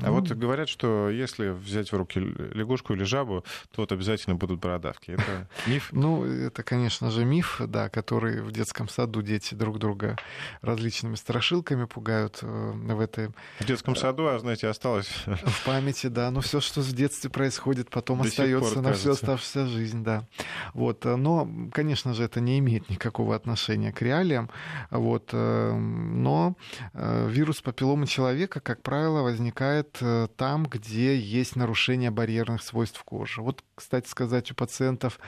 А 0.03 0.07
ну... 0.07 0.14
вот 0.14 0.29
говорят, 0.31 0.68
что 0.68 1.09
если 1.09 1.48
взять 1.48 1.90
в 1.90 1.96
руки 1.96 2.20
лягушку 2.20 2.92
или 2.92 3.05
жабу, 3.05 3.44
то 3.72 3.83
вот 3.83 3.92
обязательно 3.92 4.37
будут 4.37 4.61
бородавки. 4.61 5.12
Это 5.12 5.48
миф? 5.66 5.88
Ну, 5.92 6.24
это, 6.24 6.62
конечно 6.62 7.11
же, 7.11 7.24
миф, 7.24 7.61
да, 7.66 7.88
который 7.88 8.42
в 8.42 8.53
детском 8.53 8.88
саду 8.88 9.22
дети 9.22 9.55
друг 9.55 9.79
друга 9.79 10.16
различными 10.61 11.14
страшилками 11.14 11.87
пугают 11.87 12.38
э, 12.42 12.72
в 12.72 13.01
этой... 13.01 13.31
В 13.61 13.64
детском 13.64 13.94
э, 13.94 13.96
саду, 13.96 14.29
а, 14.29 14.38
знаете, 14.38 14.68
осталось... 14.68 15.09
В 15.27 15.64
памяти, 15.64 16.09
да. 16.09 16.31
Но 16.31 16.40
все, 16.42 16.61
что 16.61 16.81
в 16.83 16.92
детстве 16.92 17.31
происходит, 17.31 17.88
потом 17.90 18.22
До 18.22 18.29
остается 18.29 18.74
пор, 18.74 18.83
на 18.83 18.92
всю 18.92 19.12
оставшуюся 19.12 19.66
жизнь, 19.66 20.05
да. 20.05 20.27
Вот. 20.74 21.07
Э, 21.07 21.16
но, 21.16 21.48
конечно 21.72 22.12
же, 22.12 22.24
это 22.24 22.40
не 22.40 22.59
имеет 22.59 22.90
никакого 22.90 23.35
отношения 23.35 23.92
к 23.92 24.03
реалиям. 24.03 24.51
Вот. 24.90 25.33
Но 25.33 26.57
вирус 26.92 27.61
папилломы 27.61 28.07
человека, 28.07 28.61
как 28.61 28.83
правило, 28.83 29.22
возникает 29.22 29.78
там, 29.83 30.64
где 30.64 31.19
есть 31.19 31.57
нарушение 31.57 32.11
барьерных 32.11 32.62
свойств 32.62 33.03
кожи. 33.05 33.43
Вот, 33.43 33.62
кстати 33.75 34.09
сказать, 34.09 34.51
у 34.51 34.55
пациентов 34.55 35.19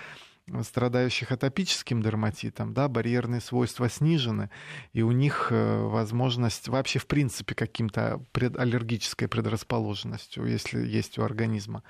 страдающих 0.62 1.32
атопическим 1.32 2.02
дерматитом, 2.02 2.74
да, 2.74 2.88
барьерные 2.88 3.40
свойства 3.40 3.88
снижены, 3.88 4.50
и 4.92 5.02
у 5.02 5.12
них 5.12 5.48
э, 5.50 5.82
возможность 5.82 6.68
вообще 6.68 6.98
в 6.98 7.06
принципе 7.06 7.54
каким-то 7.54 8.20
пред, 8.32 8.58
аллергической 8.58 9.28
предрасположенностью, 9.28 10.46
если 10.46 10.84
есть 10.84 11.18
у 11.18 11.22
организма, 11.22 11.82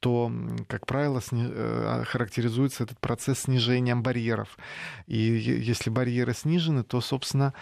то, 0.00 0.32
как 0.68 0.86
правило, 0.86 1.20
сни... 1.20 1.46
Э, 1.48 2.04
характеризуется 2.06 2.84
этот 2.84 2.98
процесс 2.98 3.40
снижением 3.40 4.02
барьеров. 4.02 4.58
И 5.06 5.18
если 5.18 5.90
барьеры 5.90 6.34
снижены, 6.34 6.82
то, 6.82 7.00
собственно, 7.00 7.54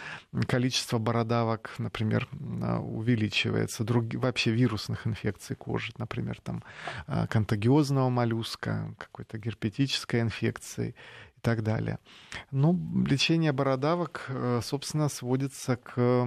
количество 0.46 0.98
бородавок, 0.98 1.74
например, 1.78 2.28
а, 2.62 2.78
увеличивается. 2.80 3.84
Друг... 3.84 4.14
Вообще 4.14 4.52
вирусных 4.52 5.06
инфекций 5.06 5.56
кожи, 5.56 5.92
например, 5.98 6.40
там 6.42 6.62
а, 7.06 7.26
контагиозного 7.26 8.08
моллюска, 8.08 8.94
какой-то 8.98 9.38
герпетической 9.38 10.20
инфекции 10.20 10.37
и 11.38 11.40
так 11.40 11.62
далее. 11.62 11.98
Ну, 12.50 12.78
лечение 13.06 13.52
бородавок, 13.52 14.26
э, 14.28 14.60
собственно, 14.62 15.08
сводится 15.08 15.76
к 15.76 16.26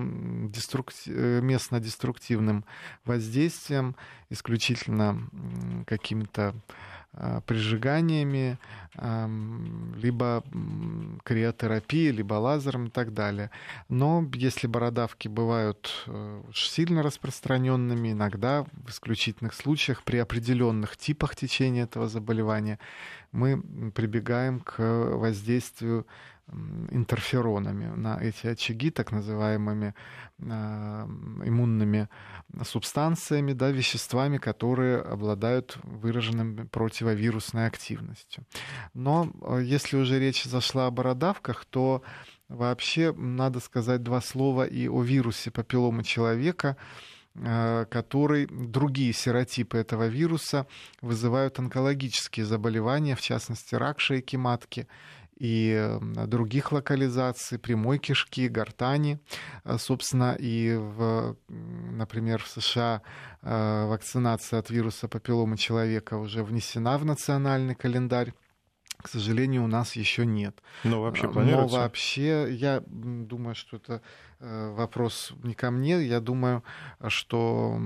деструк... 0.50 0.92
Э, 1.08 1.42
местно-деструктивным 1.42 2.64
воздействиям, 3.04 3.96
исключительно 4.30 5.30
какими-то 5.86 6.50
а, 6.50 6.54
прижиганиями, 7.46 8.58
либо 8.96 10.44
криотерапией, 11.24 12.12
либо 12.12 12.36
лазером 12.36 12.88
и 12.88 12.90
так 12.90 13.14
далее. 13.14 13.52
Но 13.90 14.30
если 14.34 14.68
бородавки 14.68 15.28
бывают 15.28 15.92
э, 16.08 16.44
сильно 16.54 17.04
распространенными, 17.04 18.12
иногда 18.12 18.66
в 18.86 18.90
исключительных 18.90 19.54
случаях 19.54 20.04
при 20.04 20.18
определенных 20.18 20.98
типах 20.98 21.36
течения 21.36 21.84
этого 21.84 22.08
заболевания 22.08 22.80
мы 23.32 23.62
прибегаем 23.92 24.60
к 24.60 24.80
воздействию 24.80 26.06
интерферонами 26.92 27.86
на 27.96 28.20
эти 28.22 28.48
очаги, 28.48 28.92
так 28.92 29.12
называемыми 29.12 29.94
а, 30.42 31.08
иммунными 31.46 32.10
субстанциями, 32.64 33.54
да, 33.54 33.72
веществами, 33.72 34.38
которые 34.38 35.02
обладают 35.02 35.78
выраженным 35.84 36.68
противовирусной 36.68 37.68
активностью. 37.68 38.44
Но 38.94 39.32
э, 39.42 39.62
если 39.64 39.98
уже 39.98 40.20
речь 40.20 40.44
зашла 40.44 40.88
о 40.88 40.92
бородавках, 40.92 41.66
то 41.66 42.02
вообще 42.50 43.14
надо 43.14 43.60
сказать 43.60 44.04
два 44.04 44.22
слова 44.22 44.66
и 44.66 44.88
о 44.88 45.02
вирусе 45.04 45.52
папилломы 45.52 46.04
человека, 46.04 46.76
э, 47.36 47.86
который 47.90 48.48
другие 48.48 49.14
серотипы 49.14 49.78
этого 49.78 50.08
вируса 50.08 50.68
вызывают 51.02 51.60
онкологические 51.60 52.46
заболевания, 52.46 53.16
в 53.16 53.22
частности 53.22 53.76
рак 53.76 54.00
шейки 54.00 54.36
матки 54.36 54.88
и 55.42 55.98
других 56.28 56.72
локализаций, 56.72 57.58
прямой 57.58 57.98
кишки, 57.98 58.48
гортани. 58.48 59.20
А, 59.64 59.80
собственно, 59.80 60.36
и, 60.40 60.76
в, 60.76 61.36
например, 61.48 62.44
в 62.44 62.48
США 62.48 63.02
а, 63.42 63.88
вакцинация 63.88 64.60
от 64.60 64.70
вируса 64.70 65.08
папилломы 65.08 65.58
человека 65.58 66.18
уже 66.18 66.44
внесена 66.44 67.00
в 67.00 67.06
национальный 67.06 67.74
календарь 67.74 68.34
к 69.02 69.08
сожалению, 69.08 69.64
у 69.64 69.68
нас 69.68 69.96
еще 69.96 70.26
нет. 70.26 70.62
Но 70.84 71.02
вообще 71.02 71.28
планируется? 71.28 71.76
Но 71.76 71.82
вообще, 71.82 72.54
я 72.54 72.84
думаю, 72.88 73.56
что 73.56 73.78
это 73.78 74.02
э, 74.40 74.74
вопрос 74.76 75.34
не 75.44 75.54
ко 75.54 75.72
мне. 75.72 76.02
Я 76.04 76.20
думаю, 76.20 76.64
что 77.08 77.80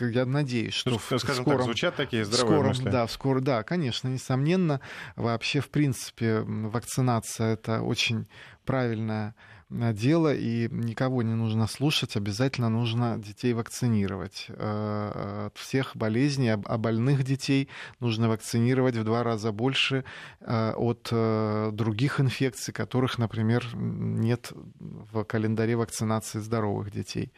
я 0.00 0.26
надеюсь, 0.26 0.74
что 0.74 0.90
ну, 0.90 0.98
в 0.98 1.18
скажем 1.18 1.44
скором, 1.44 1.58
так, 1.58 1.64
звучат 1.66 1.96
такие 1.96 2.24
здравые 2.24 2.56
скором, 2.56 2.68
мысли. 2.68 2.88
Да, 2.88 3.08
скоро, 3.08 3.40
да, 3.40 3.62
конечно, 3.62 4.08
несомненно. 4.08 4.80
Вообще, 5.16 5.60
в 5.60 5.70
принципе, 5.70 6.40
вакцинация 6.40 7.54
это 7.54 7.82
очень 7.82 8.26
правильная 8.64 9.34
дело, 9.70 10.34
и 10.34 10.68
никого 10.70 11.22
не 11.22 11.34
нужно 11.34 11.68
слушать, 11.68 12.16
обязательно 12.16 12.68
нужно 12.68 13.18
детей 13.18 13.52
вакцинировать. 13.52 14.46
Э, 14.48 15.46
от 15.46 15.58
всех 15.58 15.96
болезней, 15.96 16.50
а 16.50 16.78
больных 16.78 17.22
детей 17.22 17.68
нужно 18.00 18.28
вакцинировать 18.28 18.96
в 18.96 19.04
два 19.04 19.22
раза 19.22 19.52
больше 19.52 20.04
э, 20.40 20.72
от 20.76 21.08
э, 21.12 21.70
других 21.72 22.20
инфекций, 22.20 22.74
которых, 22.74 23.18
например, 23.18 23.64
нет 23.74 24.52
в 24.80 25.22
календаре 25.24 25.76
вакцинации 25.76 26.40
здоровых 26.40 26.90
детей. 26.90 27.32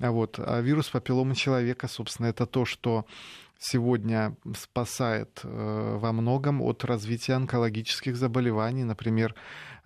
А 0.00 0.10
вот. 0.10 0.38
А 0.38 0.60
вирус 0.60 0.88
папилломы 0.88 1.36
человека, 1.36 1.86
собственно, 1.86 2.26
это 2.26 2.46
то, 2.46 2.64
что 2.64 3.06
сегодня 3.58 4.36
спасает 4.54 5.40
во 5.42 6.12
многом 6.12 6.60
от 6.60 6.84
развития 6.84 7.34
онкологических 7.34 8.14
заболеваний. 8.14 8.84
Например, 8.84 9.34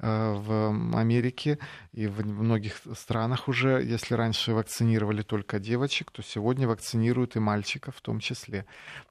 в 0.00 0.96
Америке 0.96 1.58
и 1.92 2.06
в 2.06 2.26
многих 2.26 2.80
странах 2.94 3.48
уже, 3.48 3.82
если 3.82 4.14
раньше 4.14 4.54
вакцинировали 4.54 5.20
только 5.22 5.58
девочек, 5.58 6.10
то 6.10 6.22
сегодня 6.22 6.66
вакцинируют 6.66 7.36
и 7.36 7.38
мальчиков 7.38 7.96
в 7.96 8.00
том 8.00 8.18
числе. 8.20 8.64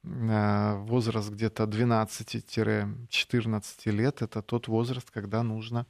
Э, 0.03 0.77
возраст 0.77 1.29
где-то 1.29 1.65
12-14 1.65 3.91
лет— 3.91 4.21
это 4.23 4.41
тот 4.41 4.67
возраст, 4.67 5.11
когда 5.11 5.43
нужно 5.43 5.85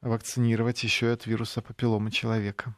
вакцинировать 0.00 0.82
еще 0.82 1.06
и 1.06 1.10
от 1.10 1.26
вируса 1.26 1.62
папилломы 1.62 2.10
человека. 2.10 2.74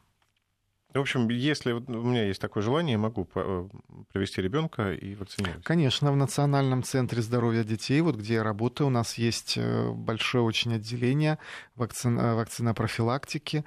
В 0.95 1.01
общем, 1.01 1.29
если 1.29 1.73
у 1.73 1.81
меня 1.81 2.25
есть 2.25 2.41
такое 2.41 2.63
желание, 2.63 2.93
я 2.93 2.99
могу 2.99 3.29
э, 3.35 3.69
привести 4.13 4.41
ребенка 4.41 4.93
и 4.93 5.17
вакцинировать. 5.17 5.65
Конечно, 5.65 6.13
в 6.13 6.17
Национальном 6.17 6.85
центре 6.85 7.21
здоровья 7.21 7.65
детей, 7.65 8.01
вот 8.01 8.15
где 8.15 8.35
я 8.35 8.45
работаю, 8.45 8.87
у 8.87 8.91
нас 8.91 9.19
есть 9.19 9.55
э, 9.57 9.91
большое 9.91 10.45
очень 10.45 10.73
отделение 10.73 11.41
вакцин, 11.75 12.17
э, 12.17 12.35
вакцинопрофилактики. 12.37 13.65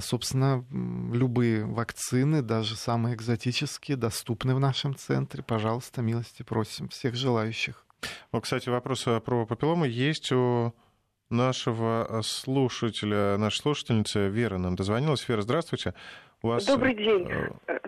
Собственно, 0.00 0.64
любые 0.70 1.64
вакцины, 1.64 2.42
даже 2.42 2.74
самые 2.74 3.14
экзотические, 3.14 3.96
доступны 3.96 4.56
в 4.56 4.60
нашем 4.60 4.96
центре. 4.96 5.44
Пожалуйста, 5.44 6.02
милости 6.02 6.42
просим 6.42 6.88
всех 6.88 7.14
желающих. 7.14 7.86
Вот, 8.32 8.42
кстати, 8.42 8.68
вопрос 8.68 9.04
про 9.24 9.46
папилломы 9.46 9.86
есть 9.86 10.32
у 10.32 10.74
нашего 11.30 12.20
слушателя, 12.24 13.36
нашей 13.38 13.60
слушательницы 13.60 14.28
Вера 14.28 14.58
нам 14.58 14.74
дозвонилась. 14.74 15.28
Вера, 15.28 15.42
здравствуйте. 15.42 15.94
Вас... 16.44 16.66
Добрый 16.66 16.92
день. 16.94 17.26
Э, 17.66 17.78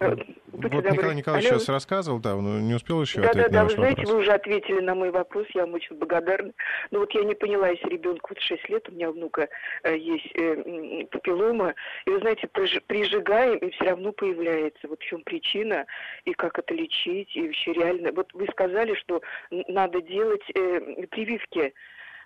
э, 0.00 0.16
вот 0.52 0.72
Николай 0.72 1.14
Николаевич 1.14 1.50
Алло. 1.50 1.58
сейчас 1.58 1.68
рассказывал, 1.68 2.18
да, 2.18 2.34
он 2.34 2.66
не 2.66 2.72
успел 2.72 3.02
еще 3.02 3.20
да, 3.20 3.28
ответить 3.28 3.52
да, 3.52 3.58
на 3.58 3.64
ваш 3.64 3.74
да, 3.74 3.76
вы 3.76 3.82
знаете, 3.82 4.00
вопрос. 4.00 4.14
вы 4.14 4.20
уже 4.20 4.32
ответили 4.32 4.80
на 4.80 4.94
мой 4.94 5.10
вопрос, 5.10 5.46
я 5.52 5.66
вам 5.66 5.74
очень 5.74 5.96
благодарна. 5.96 6.52
Но 6.90 7.00
вот 7.00 7.12
я 7.12 7.24
не 7.24 7.34
поняла, 7.34 7.68
если 7.68 7.90
ребенку 7.90 8.28
вот 8.30 8.40
6 8.40 8.68
лет, 8.70 8.88
у 8.88 8.92
меня 8.92 9.10
внука 9.10 9.50
э, 9.82 9.98
есть 9.98 10.30
э, 10.34 11.04
папиллома, 11.10 11.74
и 12.06 12.10
вы 12.10 12.20
знаете, 12.20 12.48
прижигаем, 12.48 13.58
и 13.58 13.70
все 13.72 13.84
равно 13.84 14.12
появляется. 14.12 14.88
Вот 14.88 15.00
в 15.00 15.04
чем 15.04 15.22
причина, 15.24 15.84
и 16.24 16.32
как 16.32 16.58
это 16.58 16.72
лечить, 16.72 17.36
и 17.36 17.48
вообще 17.48 17.74
реально. 17.74 18.12
Вот 18.12 18.32
вы 18.32 18.46
сказали, 18.46 18.94
что 18.94 19.20
надо 19.50 20.00
делать 20.00 20.48
э, 20.54 21.06
прививки 21.10 21.58
Э, 21.58 21.70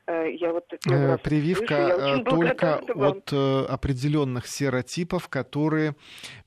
я 0.09 0.53
вот 0.53 0.65
э, 0.73 1.19
Прививка 1.19 1.95
слышу, 1.95 2.17
я 2.17 2.25
только 2.25 2.77
от 2.77 3.33
э, 3.33 3.65
определенных 3.69 4.49
серотипов, 4.49 5.29
которые 5.29 5.95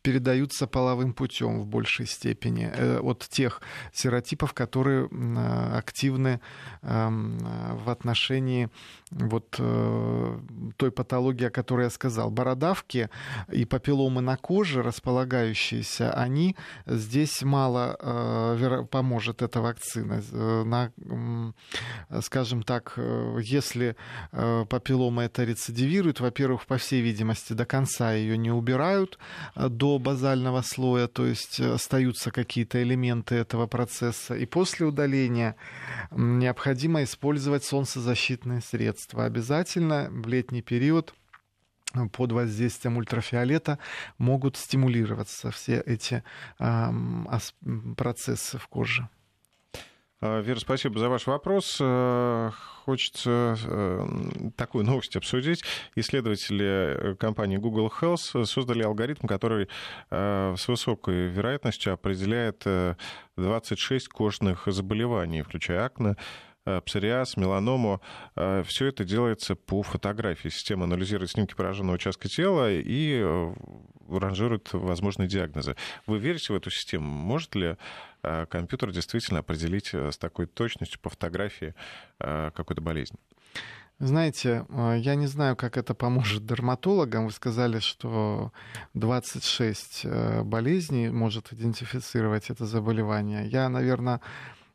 передаются 0.02 0.68
половым 0.68 1.14
путем 1.14 1.62
в 1.62 1.66
большей 1.66 2.06
степени. 2.06 2.70
От 3.02 3.28
тех 3.30 3.62
серотипов, 3.94 4.54
которые 4.54 5.10
активны 5.74 6.42
эм, 6.82 7.40
в 7.84 7.90
отношении 7.90 8.70
вот 9.10 9.50
той 9.52 10.92
патологии, 10.92 11.46
о 11.46 11.50
которой 11.50 11.84
я 11.84 11.90
сказал. 11.90 12.30
Бородавки 12.30 13.10
и 13.52 13.66
папилломы 13.66 14.22
на 14.22 14.38
коже, 14.38 14.84
располагающиеся, 14.84 16.14
они 16.14 16.56
здесь 16.86 17.42
мало 17.42 18.88
поможет 18.92 19.42
эта 19.42 19.62
вакцина. 19.62 20.22
На, 20.66 20.92
скажем 22.22 22.64
так, 22.64 23.00
если 23.46 23.96
папиллома 24.32 25.24
это 25.24 25.44
рецидивирует, 25.44 26.20
во-первых, 26.20 26.66
по 26.66 26.78
всей 26.78 27.02
видимости, 27.02 27.54
до 27.54 27.66
конца 27.66 28.14
ее 28.14 28.38
не 28.38 28.52
убирают 28.52 29.18
до 29.56 30.00
базального 30.00 30.62
слоя, 30.62 31.08
то 31.08 31.26
есть 31.26 31.60
остаются 31.60 32.32
какие-то 32.32 32.82
элементы 32.82 33.36
этого 33.36 33.68
процесса. 33.68 34.36
И 34.36 34.46
после 34.46 34.86
удаления 34.86 35.56
необходимо 36.12 37.04
использовать 37.04 37.64
солнцезащитные 37.64 38.62
средства. 38.62 39.26
Обязательно 39.26 40.08
в 40.10 40.28
летний 40.28 40.62
период 40.62 41.14
под 42.12 42.32
воздействием 42.32 42.98
ультрафиолета 42.98 43.80
могут 44.18 44.58
стимулироваться 44.58 45.52
все 45.52 45.82
эти 45.86 46.24
э, 46.60 46.92
процессы 47.96 48.58
в 48.58 48.68
коже. 48.68 49.08
А, 50.22 50.40
Вера, 50.40 50.60
спасибо 50.60 50.98
за 51.00 51.10
ваш 51.10 51.28
вопрос. 51.28 51.78
Э, 51.82 52.50
хочется 52.86 53.58
э, 53.64 54.08
такую 54.56 54.86
новость 54.86 55.16
обсудить. 55.18 55.64
Исследователи 55.96 57.16
компании 57.16 57.58
Google 57.58 57.92
Health 58.02 58.46
создали 58.46 58.84
алгоритм, 58.84 59.28
который 59.28 59.68
э, 60.10 60.56
с 60.58 60.68
высокой 60.68 61.28
вероятностью 61.28 61.94
определяет 61.94 62.66
26 63.36 64.08
кожных 64.08 64.64
заболеваний, 64.68 65.42
включая 65.42 65.86
акне, 65.86 66.12
Э, 66.12 66.22
псориаз, 66.86 67.38
меланому. 67.38 68.02
Э, 68.36 68.64
Все 68.66 68.88
это 68.88 69.04
делается 69.04 69.56
по 69.56 69.84
фотографии. 69.84 70.50
Система 70.50 70.86
анализирует 70.86 71.32
снимки 71.32 71.54
пораженного 71.54 71.96
участка 71.96 72.28
тела 72.28 72.72
и 72.72 73.22
э, 73.24 73.54
ранжирует 74.10 74.74
возможные 74.74 75.28
диагнозы. 75.28 75.76
Вы 76.08 76.20
верите 76.20 76.54
в 76.54 76.56
эту 76.56 76.70
систему? 76.70 77.08
Может 77.08 77.56
ли 77.56 77.78
компьютер 78.50 78.92
действительно 78.92 79.40
определить 79.40 79.94
с 79.94 80.18
такой 80.18 80.48
точностью 80.48 81.00
по 81.00 81.10
фотографии 81.10 81.76
какую-то 82.18 82.82
болезнь? 82.82 83.16
Знаете, 84.00 84.66
я 84.70 85.16
не 85.16 85.28
знаю, 85.28 85.56
как 85.56 85.78
это 85.78 85.94
поможет 85.94 86.46
дерматологам. 86.46 87.26
Вы 87.26 87.32
сказали, 87.32 87.80
что 87.80 88.52
26 88.96 90.06
болезней 90.44 91.10
может 91.10 91.54
идентифицировать 91.54 92.50
это 92.50 92.66
заболевание. 92.66 93.48
Я, 93.48 93.70
наверное, 93.70 94.22
Э, 94.22 94.22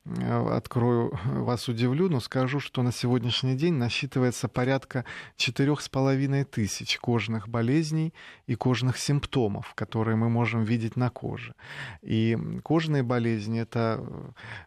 открою, 0.06 1.12
вас 1.24 1.68
удивлю, 1.68 2.08
но 2.08 2.20
скажу, 2.20 2.58
что 2.58 2.82
на 2.82 2.90
сегодняшний 2.90 3.54
день 3.54 3.74
насчитывается 3.74 4.48
порядка 4.48 5.04
четырех 5.36 5.82
с 5.82 5.90
половиной 5.90 6.44
тысяч 6.44 6.98
кожных 6.98 7.48
болезней 7.48 8.14
и 8.46 8.54
кожных 8.54 8.96
симптомов, 8.96 9.74
которые 9.74 10.16
мы 10.16 10.30
можем 10.30 10.64
видеть 10.64 10.96
на 10.96 11.10
коже. 11.10 11.54
И 12.00 12.36
кожные 12.62 13.02
болезни, 13.02 13.60
это 13.60 14.02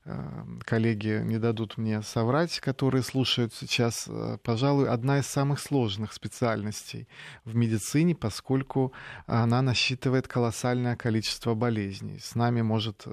э, 0.05 0.45
коллеги 0.65 1.21
не 1.23 1.39
дадут 1.39 1.77
мне 1.77 2.03
соврать, 2.03 2.59
которые 2.59 3.01
слушают 3.01 3.53
сейчас, 3.55 4.05
э, 4.07 4.37
пожалуй, 4.43 4.87
одна 4.87 5.17
из 5.17 5.25
самых 5.25 5.59
сложных 5.59 6.13
специальностей 6.13 7.07
в 7.43 7.55
медицине, 7.55 8.13
поскольку 8.13 8.93
она 9.25 9.63
насчитывает 9.63 10.27
колоссальное 10.27 10.95
количество 10.95 11.55
болезней. 11.55 12.19
С 12.19 12.35
нами 12.35 12.61
может 12.61 13.07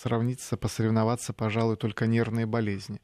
сравниться, 0.00 0.56
посоревноваться, 0.56 1.32
пожалуй, 1.32 1.63
пожалуй, 1.64 1.76
только 1.76 2.06
нервные 2.06 2.46
болезни. 2.46 3.00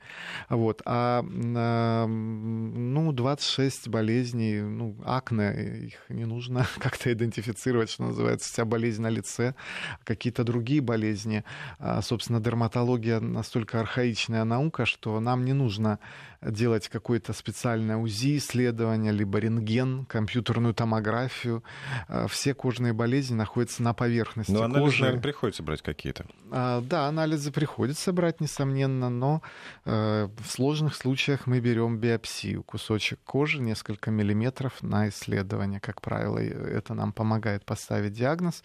Вот. 0.51 0.83
А, 0.85 1.23
ну, 1.23 3.13
26 3.13 3.89
болезней, 3.89 4.61
ну, 4.61 4.95
акне, 5.05 5.87
их 5.87 6.11
не 6.11 6.27
нужно 6.27 6.67
как-то 6.79 7.11
идентифицировать, 7.13 7.91
что 7.91 8.05
называется, 8.05 8.53
вся 8.53 8.65
болезнь 8.65 9.03
на 9.03 9.11
лице, 9.11 9.55
какие-то 10.05 10.45
другие 10.45 10.81
болезни. 10.81 11.43
А, 11.79 12.03
собственно, 12.03 12.41
дерматология 12.41 13.21
настолько 13.21 13.81
архаичная 13.81 14.45
наука, 14.45 14.85
что 14.85 15.21
нам 15.21 15.45
не 15.45 15.55
нужно 15.55 15.99
делать 16.43 16.89
какое-то 16.89 17.33
специальное 17.33 17.97
УЗИ 17.97 18.39
исследование, 18.39 19.13
либо 19.13 19.39
рентген, 19.39 20.07
компьютерную 20.07 20.73
томографию. 20.73 21.63
А, 22.09 22.27
все 22.29 22.55
кожные 22.55 22.93
болезни 22.93 23.35
находятся 23.35 23.83
на 23.83 23.93
поверхности 23.93 24.53
но 24.53 24.63
анализы, 24.63 24.85
кожи. 24.85 25.03
наверное, 25.03 25.23
приходится 25.23 25.63
брать 25.63 25.83
какие-то. 25.83 26.25
А, 26.51 26.81
да, 26.81 27.07
анализы 27.07 27.53
приходится 27.53 28.13
брать, 28.13 28.41
несомненно, 28.41 29.11
но 29.11 29.43
э, 29.85 30.29
в 30.39 30.51
сложных 30.51 30.95
случаях 30.95 31.47
мы 31.47 31.61
берем 31.61 31.99
биопсию, 31.99 32.63
кусочек 32.63 33.21
кожи, 33.25 33.61
несколько 33.61 34.11
миллиметров 34.11 34.83
на 34.83 35.09
исследование. 35.09 35.81
Как 35.81 36.01
правило, 36.01 36.39
это 36.39 36.95
нам 36.95 37.13
помогает 37.13 37.65
поставить 37.65 38.13
диагноз. 38.13 38.63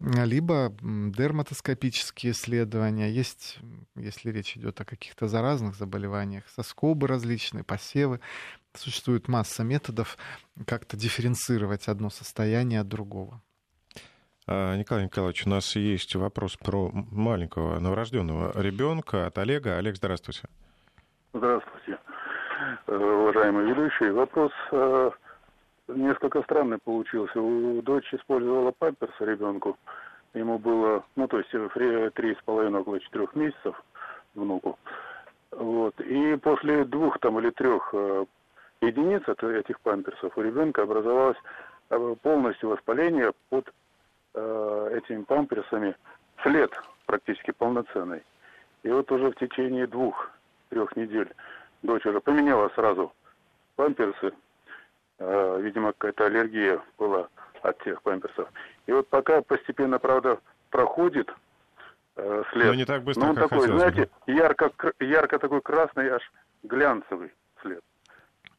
Либо 0.00 0.74
дерматоскопические 0.80 2.32
исследования. 2.32 3.10
Есть, 3.10 3.58
если 3.94 4.30
речь 4.30 4.56
идет 4.56 4.80
о 4.80 4.84
каких-то 4.84 5.28
заразных 5.28 5.76
заболеваниях, 5.76 6.44
соскобы 6.54 7.11
различные, 7.12 7.64
посевы. 7.64 8.20
Существует 8.74 9.28
масса 9.28 9.64
методов 9.64 10.16
как-то 10.66 10.96
дифференцировать 10.96 11.88
одно 11.88 12.10
состояние 12.10 12.80
от 12.80 12.88
другого. 12.88 13.40
А, 14.48 14.76
Николай 14.76 15.04
Николаевич, 15.04 15.46
у 15.46 15.50
нас 15.50 15.76
есть 15.76 16.14
вопрос 16.16 16.56
про 16.56 16.90
маленького 16.92 17.78
новорожденного 17.78 18.60
ребенка 18.60 19.26
от 19.26 19.38
Олега. 19.38 19.76
Олег, 19.76 19.96
здравствуйте. 19.96 20.48
Здравствуйте, 21.32 21.98
э, 22.86 22.96
уважаемый 22.96 23.66
ведущий. 23.66 24.10
Вопрос 24.10 24.52
э, 24.72 25.10
несколько 25.88 26.42
странный 26.42 26.78
получился. 26.78 27.40
У 27.40 27.80
дочь 27.82 28.12
использовала 28.12 28.72
памперс 28.72 29.14
ребенку. 29.20 29.78
Ему 30.34 30.58
было, 30.58 31.04
ну, 31.14 31.28
то 31.28 31.38
есть 31.38 31.50
три 32.14 32.34
с 32.34 32.42
половиной, 32.44 32.80
около 32.80 32.98
четырех 33.00 33.34
месяцев 33.34 33.80
внуку. 34.34 34.78
Вот. 35.52 36.00
И 36.00 36.36
после 36.36 36.84
двух 36.84 37.18
там 37.18 37.38
или 37.38 37.50
трех 37.50 37.90
э, 37.92 38.24
единиц 38.80 39.22
от 39.28 39.42
этих 39.44 39.80
памперсов 39.80 40.36
у 40.36 40.42
ребенка 40.42 40.82
образовалось 40.82 41.36
э, 41.90 42.14
полностью 42.22 42.70
воспаление 42.70 43.32
под 43.50 43.72
э, 44.34 44.98
этими 44.98 45.22
памперсами, 45.22 45.94
след 46.42 46.72
практически 47.06 47.50
полноценный. 47.50 48.22
И 48.82 48.88
вот 48.88 49.12
уже 49.12 49.30
в 49.30 49.36
течение 49.36 49.86
двух-трех 49.86 50.96
недель 50.96 51.30
дочь 51.82 52.06
уже 52.06 52.20
поменяла 52.20 52.70
сразу 52.70 53.12
памперсы. 53.76 54.32
Э, 55.18 55.60
видимо, 55.60 55.92
какая-то 55.92 56.26
аллергия 56.26 56.80
была 56.96 57.28
от 57.60 57.78
тех 57.84 58.02
памперсов. 58.02 58.48
И 58.86 58.92
вот 58.92 59.06
пока 59.08 59.42
постепенно, 59.42 59.98
правда, 59.98 60.40
проходит 60.70 61.30
э, 62.16 62.42
след. 62.52 62.66
Но 62.66 62.74
не 62.74 62.84
так 62.84 63.02
быстро, 63.02 63.22
Но 63.22 63.30
он 63.30 63.36
как 63.36 63.50
такой, 63.50 63.68
знаете, 63.68 64.08
бы. 64.26 64.32
ярко, 64.32 64.70
ярко 65.00 65.38
такой 65.38 65.60
красный, 65.60 66.08
аж 66.08 66.22
глянцевый 66.62 67.32
след. 67.60 67.82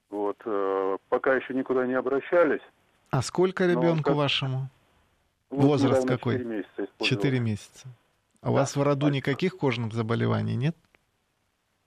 Вот, 0.10 0.38
э, 0.45 0.97
пока 1.10 1.36
еще 1.36 1.54
никуда 1.54 1.86
не 1.88 1.93
обращались. 1.93 2.62
А 3.10 3.22
сколько 3.22 3.66
ребенку 3.66 4.10
как... 4.10 4.16
вашему? 4.16 4.70
Вот 5.49 5.66
Возраст 5.66 6.08
какой? 6.08 6.39
4 6.39 6.49
месяца. 6.49 6.88
4 6.99 7.39
месяца. 7.39 7.88
А 8.41 8.45
да, 8.45 8.51
у 8.51 8.54
вас 8.56 8.76
в 8.76 8.82
роду 8.82 9.01
точно. 9.01 9.16
никаких 9.16 9.58
кожных 9.58 9.93
заболеваний 9.93 10.56
нет? 10.56 10.76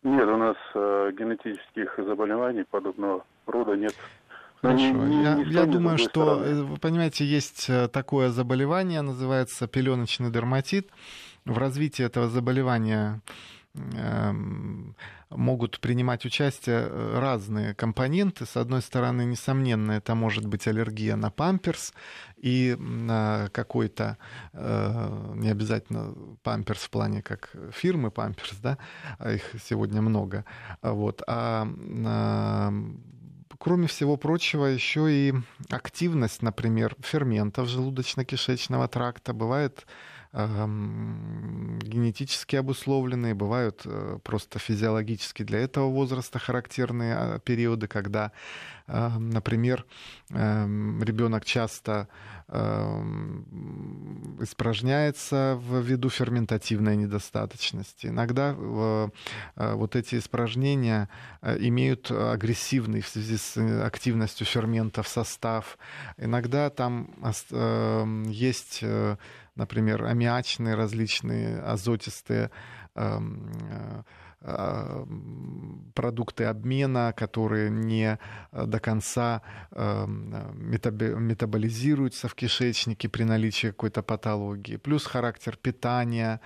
Нет, 0.03 0.29
у 0.29 0.37
нас 0.37 0.57
э, 0.75 1.11
генетических 1.19 1.95
заболеваний 1.99 2.65
подобного 2.65 3.25
рода 3.47 3.77
нет. 3.77 3.95
Хорошо. 4.67 5.07
Я, 5.07 5.39
я 5.43 5.67
думаю, 5.67 5.99
что, 5.99 6.09
стороны. 6.09 6.45
Э, 6.45 6.63
вы 6.63 6.77
понимаете, 6.77 7.25
есть 7.25 7.67
э, 7.69 7.89
такое 7.89 8.31
заболевание, 8.31 9.03
называется 9.03 9.67
пеленочный 9.69 10.31
дерматит. 10.31 10.91
В 11.45 11.59
развитии 11.59 12.05
этого 12.05 12.29
заболевания 12.29 13.21
эм, 13.75 14.97
могут 15.31 15.79
принимать 15.79 16.25
участие 16.25 16.89
э, 16.89 17.19
разные 17.21 17.75
компоненты. 17.75 18.45
С 18.45 18.57
одной 18.57 18.83
стороны, 18.83 19.25
несомненно, 19.25 19.93
это 19.93 20.17
может 20.17 20.47
быть 20.47 20.67
аллергия 20.67 21.15
на 21.15 21.31
памперс 21.31 21.95
и 22.37 22.77
на 22.79 23.49
какой-то, 23.53 24.19
не 24.53 25.49
обязательно 25.49 26.15
памперс 26.43 26.81
в 26.81 26.91
плане 26.91 27.23
как 27.23 27.55
фирмы 27.73 28.11
памперс, 28.11 28.57
да, 28.63 28.79
а 29.19 29.33
их 29.33 29.55
сегодня 29.65 30.03
много, 30.03 30.45
вот, 30.83 31.23
а 31.27 31.67
кроме 33.59 33.87
всего 33.87 34.17
прочего, 34.17 34.67
еще 34.67 35.11
и 35.11 35.35
активность, 35.71 36.43
например, 36.43 36.97
ферментов 37.01 37.69
желудочно-кишечного 37.69 38.89
тракта. 38.89 39.33
Бывает 39.33 39.87
генетически 40.37 42.57
обусловленные, 42.57 43.35
бывают 43.35 43.83
э, 43.87 44.19
просто 44.23 44.59
физиологически 44.59 45.45
для 45.45 45.61
этого 45.61 45.89
возраста 45.89 46.39
характерные 46.39 47.15
а, 47.15 47.39
периоды, 47.39 47.87
когда, 47.87 48.33
например, 48.87 49.85
ребенок 50.31 51.45
часто 51.45 52.09
испражняется 54.41 55.61
ввиду 55.69 56.11
ферментативной 56.11 56.97
недостаточности. 56.97 58.07
Иногда 58.07 58.55
э, 58.57 59.09
вот 59.57 59.97
эти 59.97 60.17
испражнения 60.17 61.09
э, 61.43 61.57
имеют 61.59 62.13
агрессивный 62.13 63.01
в 63.01 63.09
связи 63.09 63.37
с 63.37 63.57
активностью 63.85 64.47
ферментов 64.47 65.09
состав. 65.09 65.77
Иногда 66.19 66.71
там 66.71 67.11
есть 68.29 68.85
например, 69.57 70.05
аммиачные 70.05 70.75
различные 70.75 71.59
азотистые 71.61 72.51
эм, 72.95 73.51
э, 73.71 74.03
продукты 75.95 76.45
обмена, 76.45 77.13
которые 77.17 77.71
не 77.71 78.19
до 78.53 78.79
конца 78.79 79.43
метаболизируются 79.73 82.29
в 82.29 82.35
кишечнике 82.35 83.09
при 83.09 83.25
наличии 83.25 83.69
какой-то 83.69 84.03
патологии. 84.03 84.77
Плюс 84.77 85.05
характер 85.05 85.57
питания 85.57 86.41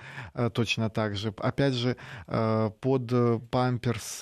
точно 0.53 0.89
так 0.89 1.15
же. 1.15 1.33
Опять 1.37 1.73
же, 1.73 1.95
под 2.25 3.49
памперс 3.51 4.21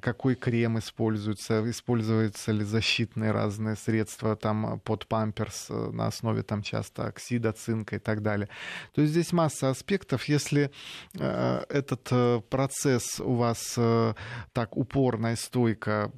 какой 0.00 0.34
крем 0.34 0.78
используется, 0.78 1.68
используются 1.68 2.52
ли 2.52 2.64
защитные 2.64 3.32
разные 3.32 3.76
средства 3.76 4.36
там 4.36 4.80
под 4.80 5.06
памперс 5.06 5.66
на 5.68 6.06
основе 6.06 6.42
там 6.42 6.62
часто 6.62 7.06
оксида, 7.06 7.52
цинка 7.52 7.96
и 7.96 7.98
так 7.98 8.22
далее. 8.22 8.48
То 8.94 9.02
есть 9.02 9.12
здесь 9.12 9.32
масса 9.32 9.70
аспектов. 9.70 10.24
Если 10.24 10.70
э, 11.18 11.64
этот 11.68 12.08
э, 12.10 12.40
процесс 12.48 13.20
у 13.20 13.34
вас 13.34 13.74
э, 13.76 14.14
так 14.52 14.76
упорно 14.76 15.32
и 15.32 15.36
стойко 15.36 16.12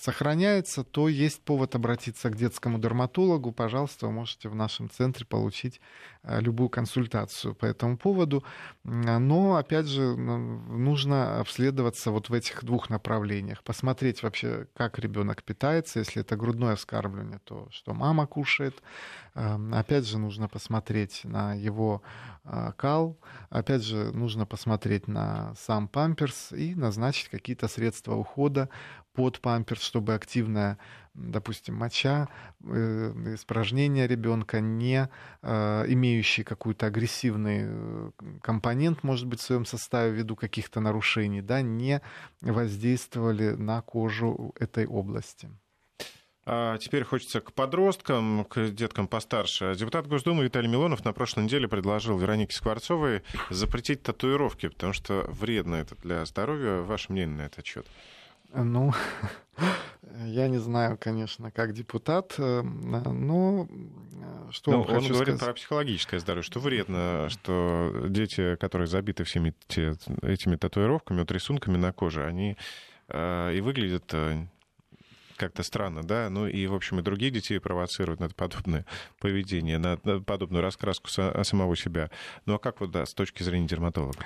сохраняется, 0.00 0.84
то 0.84 1.08
есть 1.08 1.42
повод 1.42 1.74
обратиться 1.74 2.30
к 2.30 2.36
детскому 2.36 2.78
дерматологу. 2.78 3.52
Пожалуйста, 3.52 4.06
вы 4.06 4.12
можете 4.12 4.48
в 4.48 4.54
нашем 4.54 4.90
центре 4.90 5.26
получить 5.26 5.80
любую 6.24 6.68
консультацию 6.68 7.54
по 7.54 7.66
этому 7.66 7.96
поводу. 7.96 8.44
Но, 8.84 9.56
опять 9.56 9.86
же, 9.86 10.16
нужно 10.16 11.40
обследоваться 11.40 12.10
вот 12.10 12.28
в 12.28 12.34
этих 12.34 12.64
двух 12.64 12.90
направлениях. 12.90 13.62
Посмотреть 13.62 14.22
вообще, 14.22 14.66
как 14.74 14.98
ребенок 14.98 15.42
питается. 15.42 15.98
Если 16.00 16.22
это 16.22 16.36
грудное 16.36 16.76
вскармливание, 16.76 17.40
то 17.44 17.68
что 17.70 17.94
мама 17.94 18.26
кушает. 18.26 18.82
Эм, 19.34 19.74
опять 19.74 20.06
же, 20.06 20.18
нужно 20.18 20.48
посмотреть 20.48 21.20
на 21.24 21.54
его 21.54 22.02
а, 22.44 22.72
кал. 22.72 23.18
Опять 23.50 23.82
же, 23.82 24.10
нужно 24.12 24.46
посмотреть 24.46 25.06
на 25.08 25.54
сам 25.54 25.88
памперс 25.88 26.52
и 26.52 26.74
назначить 26.74 27.28
какие-то 27.28 27.68
средства 27.68 28.14
ухода 28.14 28.68
под 29.12 29.40
памперс, 29.40 29.82
чтобы 29.82 30.14
активная, 30.14 30.78
допустим, 31.18 31.74
моча, 31.74 32.28
э, 32.64 33.34
испражнения 33.34 34.06
ребенка, 34.06 34.60
не 34.60 35.08
э, 35.42 35.84
имеющий 35.88 36.44
какой-то 36.44 36.86
агрессивный 36.86 37.60
э, 37.62 38.10
компонент, 38.42 39.02
может 39.02 39.26
быть, 39.26 39.40
в 39.40 39.42
своем 39.42 39.66
составе 39.66 40.12
ввиду 40.12 40.36
каких-то 40.36 40.80
нарушений, 40.80 41.42
да, 41.42 41.62
не 41.62 42.00
воздействовали 42.40 43.50
на 43.50 43.82
кожу 43.82 44.54
этой 44.58 44.86
области. 44.86 45.48
А 46.50 46.78
теперь 46.78 47.04
хочется 47.04 47.42
к 47.42 47.52
подросткам, 47.52 48.46
к 48.46 48.70
деткам 48.70 49.06
постарше. 49.06 49.74
Депутат 49.76 50.06
Госдумы 50.06 50.44
Виталий 50.44 50.68
Милонов 50.68 51.04
на 51.04 51.12
прошлой 51.12 51.44
неделе 51.44 51.68
предложил 51.68 52.18
Веронике 52.18 52.56
Скворцовой 52.56 53.22
запретить 53.50 54.02
татуировки, 54.02 54.68
потому 54.68 54.94
что 54.94 55.26
вредно 55.28 55.74
это 55.74 55.94
для 55.96 56.24
здоровья. 56.24 56.80
Ваше 56.80 57.12
мнение 57.12 57.36
на 57.36 57.42
этот 57.42 57.66
счет? 57.66 57.86
Ну, 58.54 58.92
я 60.24 60.48
не 60.48 60.58
знаю, 60.58 60.98
конечно, 60.98 61.50
как 61.50 61.72
депутат, 61.72 62.34
э, 62.38 62.62
но 62.62 63.68
э, 63.68 64.50
что 64.50 64.72
ну, 64.72 64.80
он 64.82 65.06
говорит 65.06 65.34
сказать? 65.34 65.40
про 65.40 65.52
психологическое 65.54 66.18
здоровье, 66.18 66.42
что 66.42 66.60
вредно, 66.60 67.28
что 67.28 68.06
дети, 68.08 68.56
которые 68.56 68.88
забиты 68.88 69.24
всеми 69.24 69.54
этими 70.22 70.56
татуировками, 70.56 71.20
вот 71.20 71.30
рисунками 71.30 71.76
на 71.76 71.92
коже, 71.92 72.24
они 72.24 72.56
э, 73.08 73.54
и 73.54 73.60
выглядят 73.60 74.14
как-то 75.36 75.62
странно, 75.62 76.02
да, 76.02 76.28
ну 76.30 76.48
и, 76.48 76.66
в 76.66 76.74
общем, 76.74 76.98
и 76.98 77.02
другие 77.02 77.30
детей 77.30 77.60
провоцируют 77.60 78.18
на 78.18 78.28
подобное 78.28 78.84
поведение, 79.20 79.78
на 79.78 79.96
подобную 79.96 80.62
раскраску 80.62 81.08
самого 81.08 81.76
себя. 81.76 82.10
Ну 82.44 82.54
а 82.54 82.58
как 82.58 82.80
вот, 82.80 82.90
да, 82.90 83.06
с 83.06 83.14
точки 83.14 83.44
зрения 83.44 83.68
дерматолога? 83.68 84.24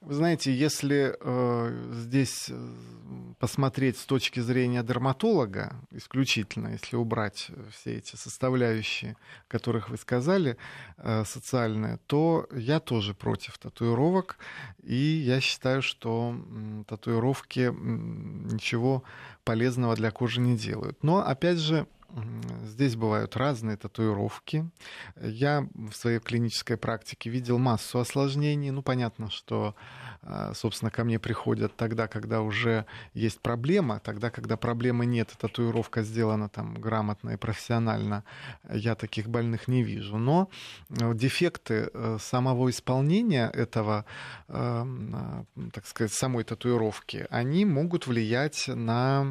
Вы 0.00 0.14
знаете, 0.14 0.54
если 0.54 1.16
э, 1.18 1.90
здесь 1.92 2.46
э, 2.50 2.74
посмотреть 3.38 3.98
с 3.98 4.04
точки 4.04 4.40
зрения 4.40 4.82
дерматолога 4.82 5.74
исключительно, 5.90 6.68
если 6.68 6.96
убрать 6.96 7.50
все 7.72 7.96
эти 7.96 8.14
составляющие, 8.14 9.16
которых 9.48 9.88
вы 9.88 9.96
сказали, 9.96 10.58
э, 10.98 11.24
социальные, 11.24 11.98
то 12.06 12.46
я 12.52 12.78
тоже 12.78 13.14
против 13.14 13.58
татуировок, 13.58 14.36
и 14.82 14.94
я 14.94 15.40
считаю, 15.40 15.82
что 15.82 16.36
э, 16.36 16.84
татуировки 16.86 17.70
э, 17.70 17.72
ничего 17.72 19.02
полезного 19.44 19.96
для 19.96 20.10
кожи 20.10 20.40
не 20.40 20.56
делают. 20.56 21.02
Но, 21.02 21.26
опять 21.26 21.58
же, 21.58 21.86
Здесь 22.64 22.96
бывают 22.96 23.36
разные 23.36 23.76
татуировки. 23.76 24.70
Я 25.20 25.68
в 25.74 25.92
своей 25.92 26.18
клинической 26.18 26.76
практике 26.76 27.30
видел 27.30 27.58
массу 27.58 27.98
осложнений. 27.98 28.70
Ну, 28.70 28.82
понятно, 28.82 29.30
что, 29.30 29.74
собственно, 30.54 30.90
ко 30.90 31.04
мне 31.04 31.18
приходят 31.18 31.76
тогда, 31.76 32.08
когда 32.08 32.40
уже 32.40 32.86
есть 33.14 33.40
проблема, 33.40 34.00
тогда, 34.00 34.30
когда 34.30 34.56
проблемы 34.56 35.06
нет, 35.06 35.32
татуировка 35.38 36.02
сделана 36.02 36.48
там 36.48 36.74
грамотно 36.74 37.30
и 37.30 37.36
профессионально, 37.36 38.24
я 38.68 38.94
таких 38.94 39.28
больных 39.28 39.68
не 39.68 39.82
вижу. 39.82 40.16
Но 40.18 40.48
э, 40.90 41.14
дефекты 41.14 41.90
э, 41.92 42.18
самого 42.20 42.70
исполнения 42.70 43.50
этого, 43.50 44.04
а, 44.48 45.44
так 45.72 45.86
сказать, 45.86 46.12
самой 46.12 46.44
татуировки, 46.44 47.26
они 47.30 47.64
могут 47.64 48.06
влиять 48.06 48.68
на 48.68 49.26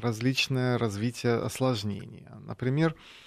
различное 0.00 0.78
развитие 0.78 1.34
осложнений. 1.34 2.26
Например, 2.46 2.94
э, 2.94 3.25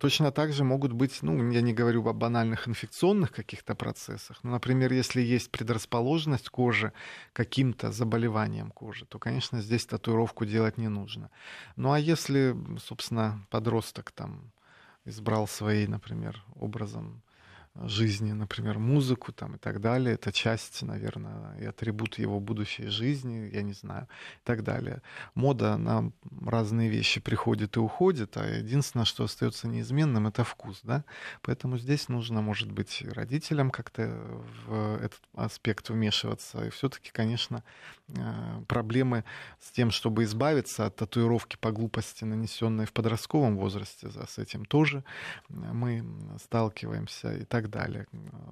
Точно 0.00 0.32
так 0.32 0.52
же 0.52 0.64
могут 0.64 0.92
быть, 0.92 1.22
ну, 1.22 1.52
я 1.52 1.60
не 1.60 1.72
говорю 1.72 2.04
о 2.08 2.12
банальных 2.12 2.66
инфекционных 2.66 3.30
каких-то 3.30 3.76
процессах, 3.76 4.42
но, 4.42 4.50
например, 4.50 4.92
если 4.92 5.20
есть 5.20 5.50
предрасположенность 5.52 6.48
кожи 6.48 6.92
каким-то 7.32 7.92
заболеваниям 7.92 8.72
кожи, 8.72 9.06
то, 9.06 9.20
конечно, 9.20 9.60
здесь 9.60 9.86
татуировку 9.86 10.44
делать 10.44 10.76
не 10.76 10.88
нужно. 10.88 11.30
Ну, 11.76 11.92
а 11.92 12.00
если, 12.00 12.56
собственно, 12.84 13.46
подросток 13.48 14.10
там 14.10 14.50
избрал 15.04 15.46
свои, 15.46 15.86
например, 15.86 16.42
образом 16.56 17.22
жизни, 17.76 18.32
например, 18.32 18.78
музыку 18.78 19.32
там 19.32 19.54
и 19.54 19.58
так 19.58 19.80
далее. 19.80 20.14
Это 20.14 20.32
часть, 20.32 20.82
наверное, 20.82 21.56
и 21.58 21.64
атрибут 21.64 22.18
его 22.18 22.40
будущей 22.40 22.88
жизни, 22.88 23.50
я 23.52 23.62
не 23.62 23.72
знаю, 23.72 24.08
и 24.38 24.44
так 24.44 24.64
далее. 24.64 25.02
Мода 25.34 25.76
на 25.76 26.12
разные 26.44 26.90
вещи 26.90 27.20
приходит 27.20 27.76
и 27.76 27.80
уходит, 27.80 28.36
а 28.36 28.46
единственное, 28.46 29.04
что 29.04 29.24
остается 29.24 29.68
неизменным, 29.68 30.26
это 30.26 30.44
вкус, 30.44 30.80
да. 30.82 31.04
Поэтому 31.42 31.78
здесь 31.78 32.08
нужно, 32.08 32.42
может 32.42 32.70
быть, 32.70 33.02
родителям 33.14 33.70
как-то 33.70 34.08
в 34.66 34.96
этот 34.96 35.20
аспект 35.34 35.88
вмешиваться. 35.90 36.66
И 36.66 36.70
все-таки, 36.70 37.10
конечно, 37.12 37.62
э, 38.08 38.62
проблемы 38.66 39.24
с 39.60 39.70
тем, 39.70 39.90
чтобы 39.90 40.24
избавиться 40.24 40.86
от 40.86 40.96
татуировки 40.96 41.56
по 41.56 41.70
глупости, 41.70 42.24
нанесенной 42.24 42.86
в 42.86 42.92
подростковом 42.92 43.56
возрасте, 43.56 44.10
с 44.10 44.38
этим 44.38 44.64
тоже 44.64 45.04
мы 45.48 46.04
сталкиваемся 46.42 47.36
и 47.36 47.44
так 47.44 47.69
так 47.70 47.82
далее. 47.82 48.06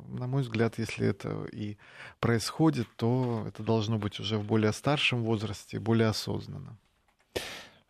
На 0.09 0.27
мой 0.27 0.43
взгляд, 0.43 0.79
если 0.79 1.07
это 1.07 1.47
и 1.53 1.77
происходит, 2.21 2.89
то 2.97 3.45
это 3.47 3.63
должно 3.63 3.99
быть 3.99 4.21
уже 4.21 4.39
в 4.39 4.45
более 4.45 4.73
старшем 4.73 5.23
возрасте, 5.23 5.79
более 5.79 6.09
осознанно. 6.09 6.77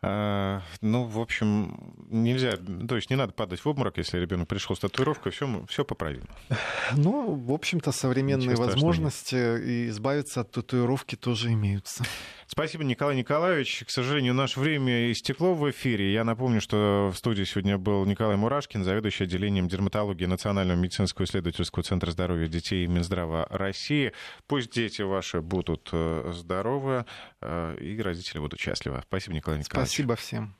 А, 0.01 0.61
ну, 0.79 1.03
в 1.03 1.19
общем, 1.19 1.93
нельзя, 2.09 2.53
то 2.87 2.95
есть 2.95 3.09
не 3.09 3.17
надо 3.17 3.33
падать 3.33 3.59
в 3.59 3.67
обморок, 3.67 3.97
если 3.97 4.17
ребенок 4.17 4.47
пришел 4.47 4.73
с 4.73 4.79
татуировкой, 4.79 5.33
все, 5.33 5.65
все 5.67 5.83
поправимо. 5.83 6.27
Ну, 6.95 7.35
в 7.35 7.51
общем-то, 7.51 7.91
современные 7.91 8.55
возможности 8.55 9.35
и 9.35 9.89
избавиться 9.89 10.41
от 10.41 10.51
татуировки 10.51 11.15
тоже 11.15 11.51
имеются. 11.51 12.05
Спасибо, 12.51 12.83
Николай 12.83 13.15
Николаевич. 13.15 13.83
К 13.85 13.91
сожалению, 13.91 14.33
наше 14.33 14.59
время 14.59 15.11
истекло 15.11 15.53
в 15.53 15.69
эфире. 15.69 16.11
Я 16.11 16.23
напомню, 16.23 16.61
что 16.61 17.11
в 17.13 17.17
студии 17.17 17.43
сегодня 17.43 17.77
был 17.77 18.03
Николай 18.05 18.37
Мурашкин, 18.37 18.83
заведующий 18.83 19.25
отделением 19.25 19.67
дерматологии 19.67 20.25
Национального 20.25 20.75
медицинского 20.75 21.25
исследовательского 21.25 21.83
центра 21.83 22.09
здоровья 22.09 22.47
детей 22.47 22.87
Минздрава 22.87 23.45
России. 23.51 24.13
Пусть 24.47 24.71
дети 24.71 25.03
ваши 25.03 25.41
будут 25.41 25.89
э, 25.91 26.31
здоровы 26.33 27.05
э, 27.39 27.77
и 27.79 28.01
родители 28.01 28.39
будут 28.39 28.59
счастливы. 28.59 29.03
Спасибо, 29.07 29.35
Николай 29.35 29.59
Николаевич. 29.59 29.91
Спасибо 29.91 30.15
всем. 30.15 30.55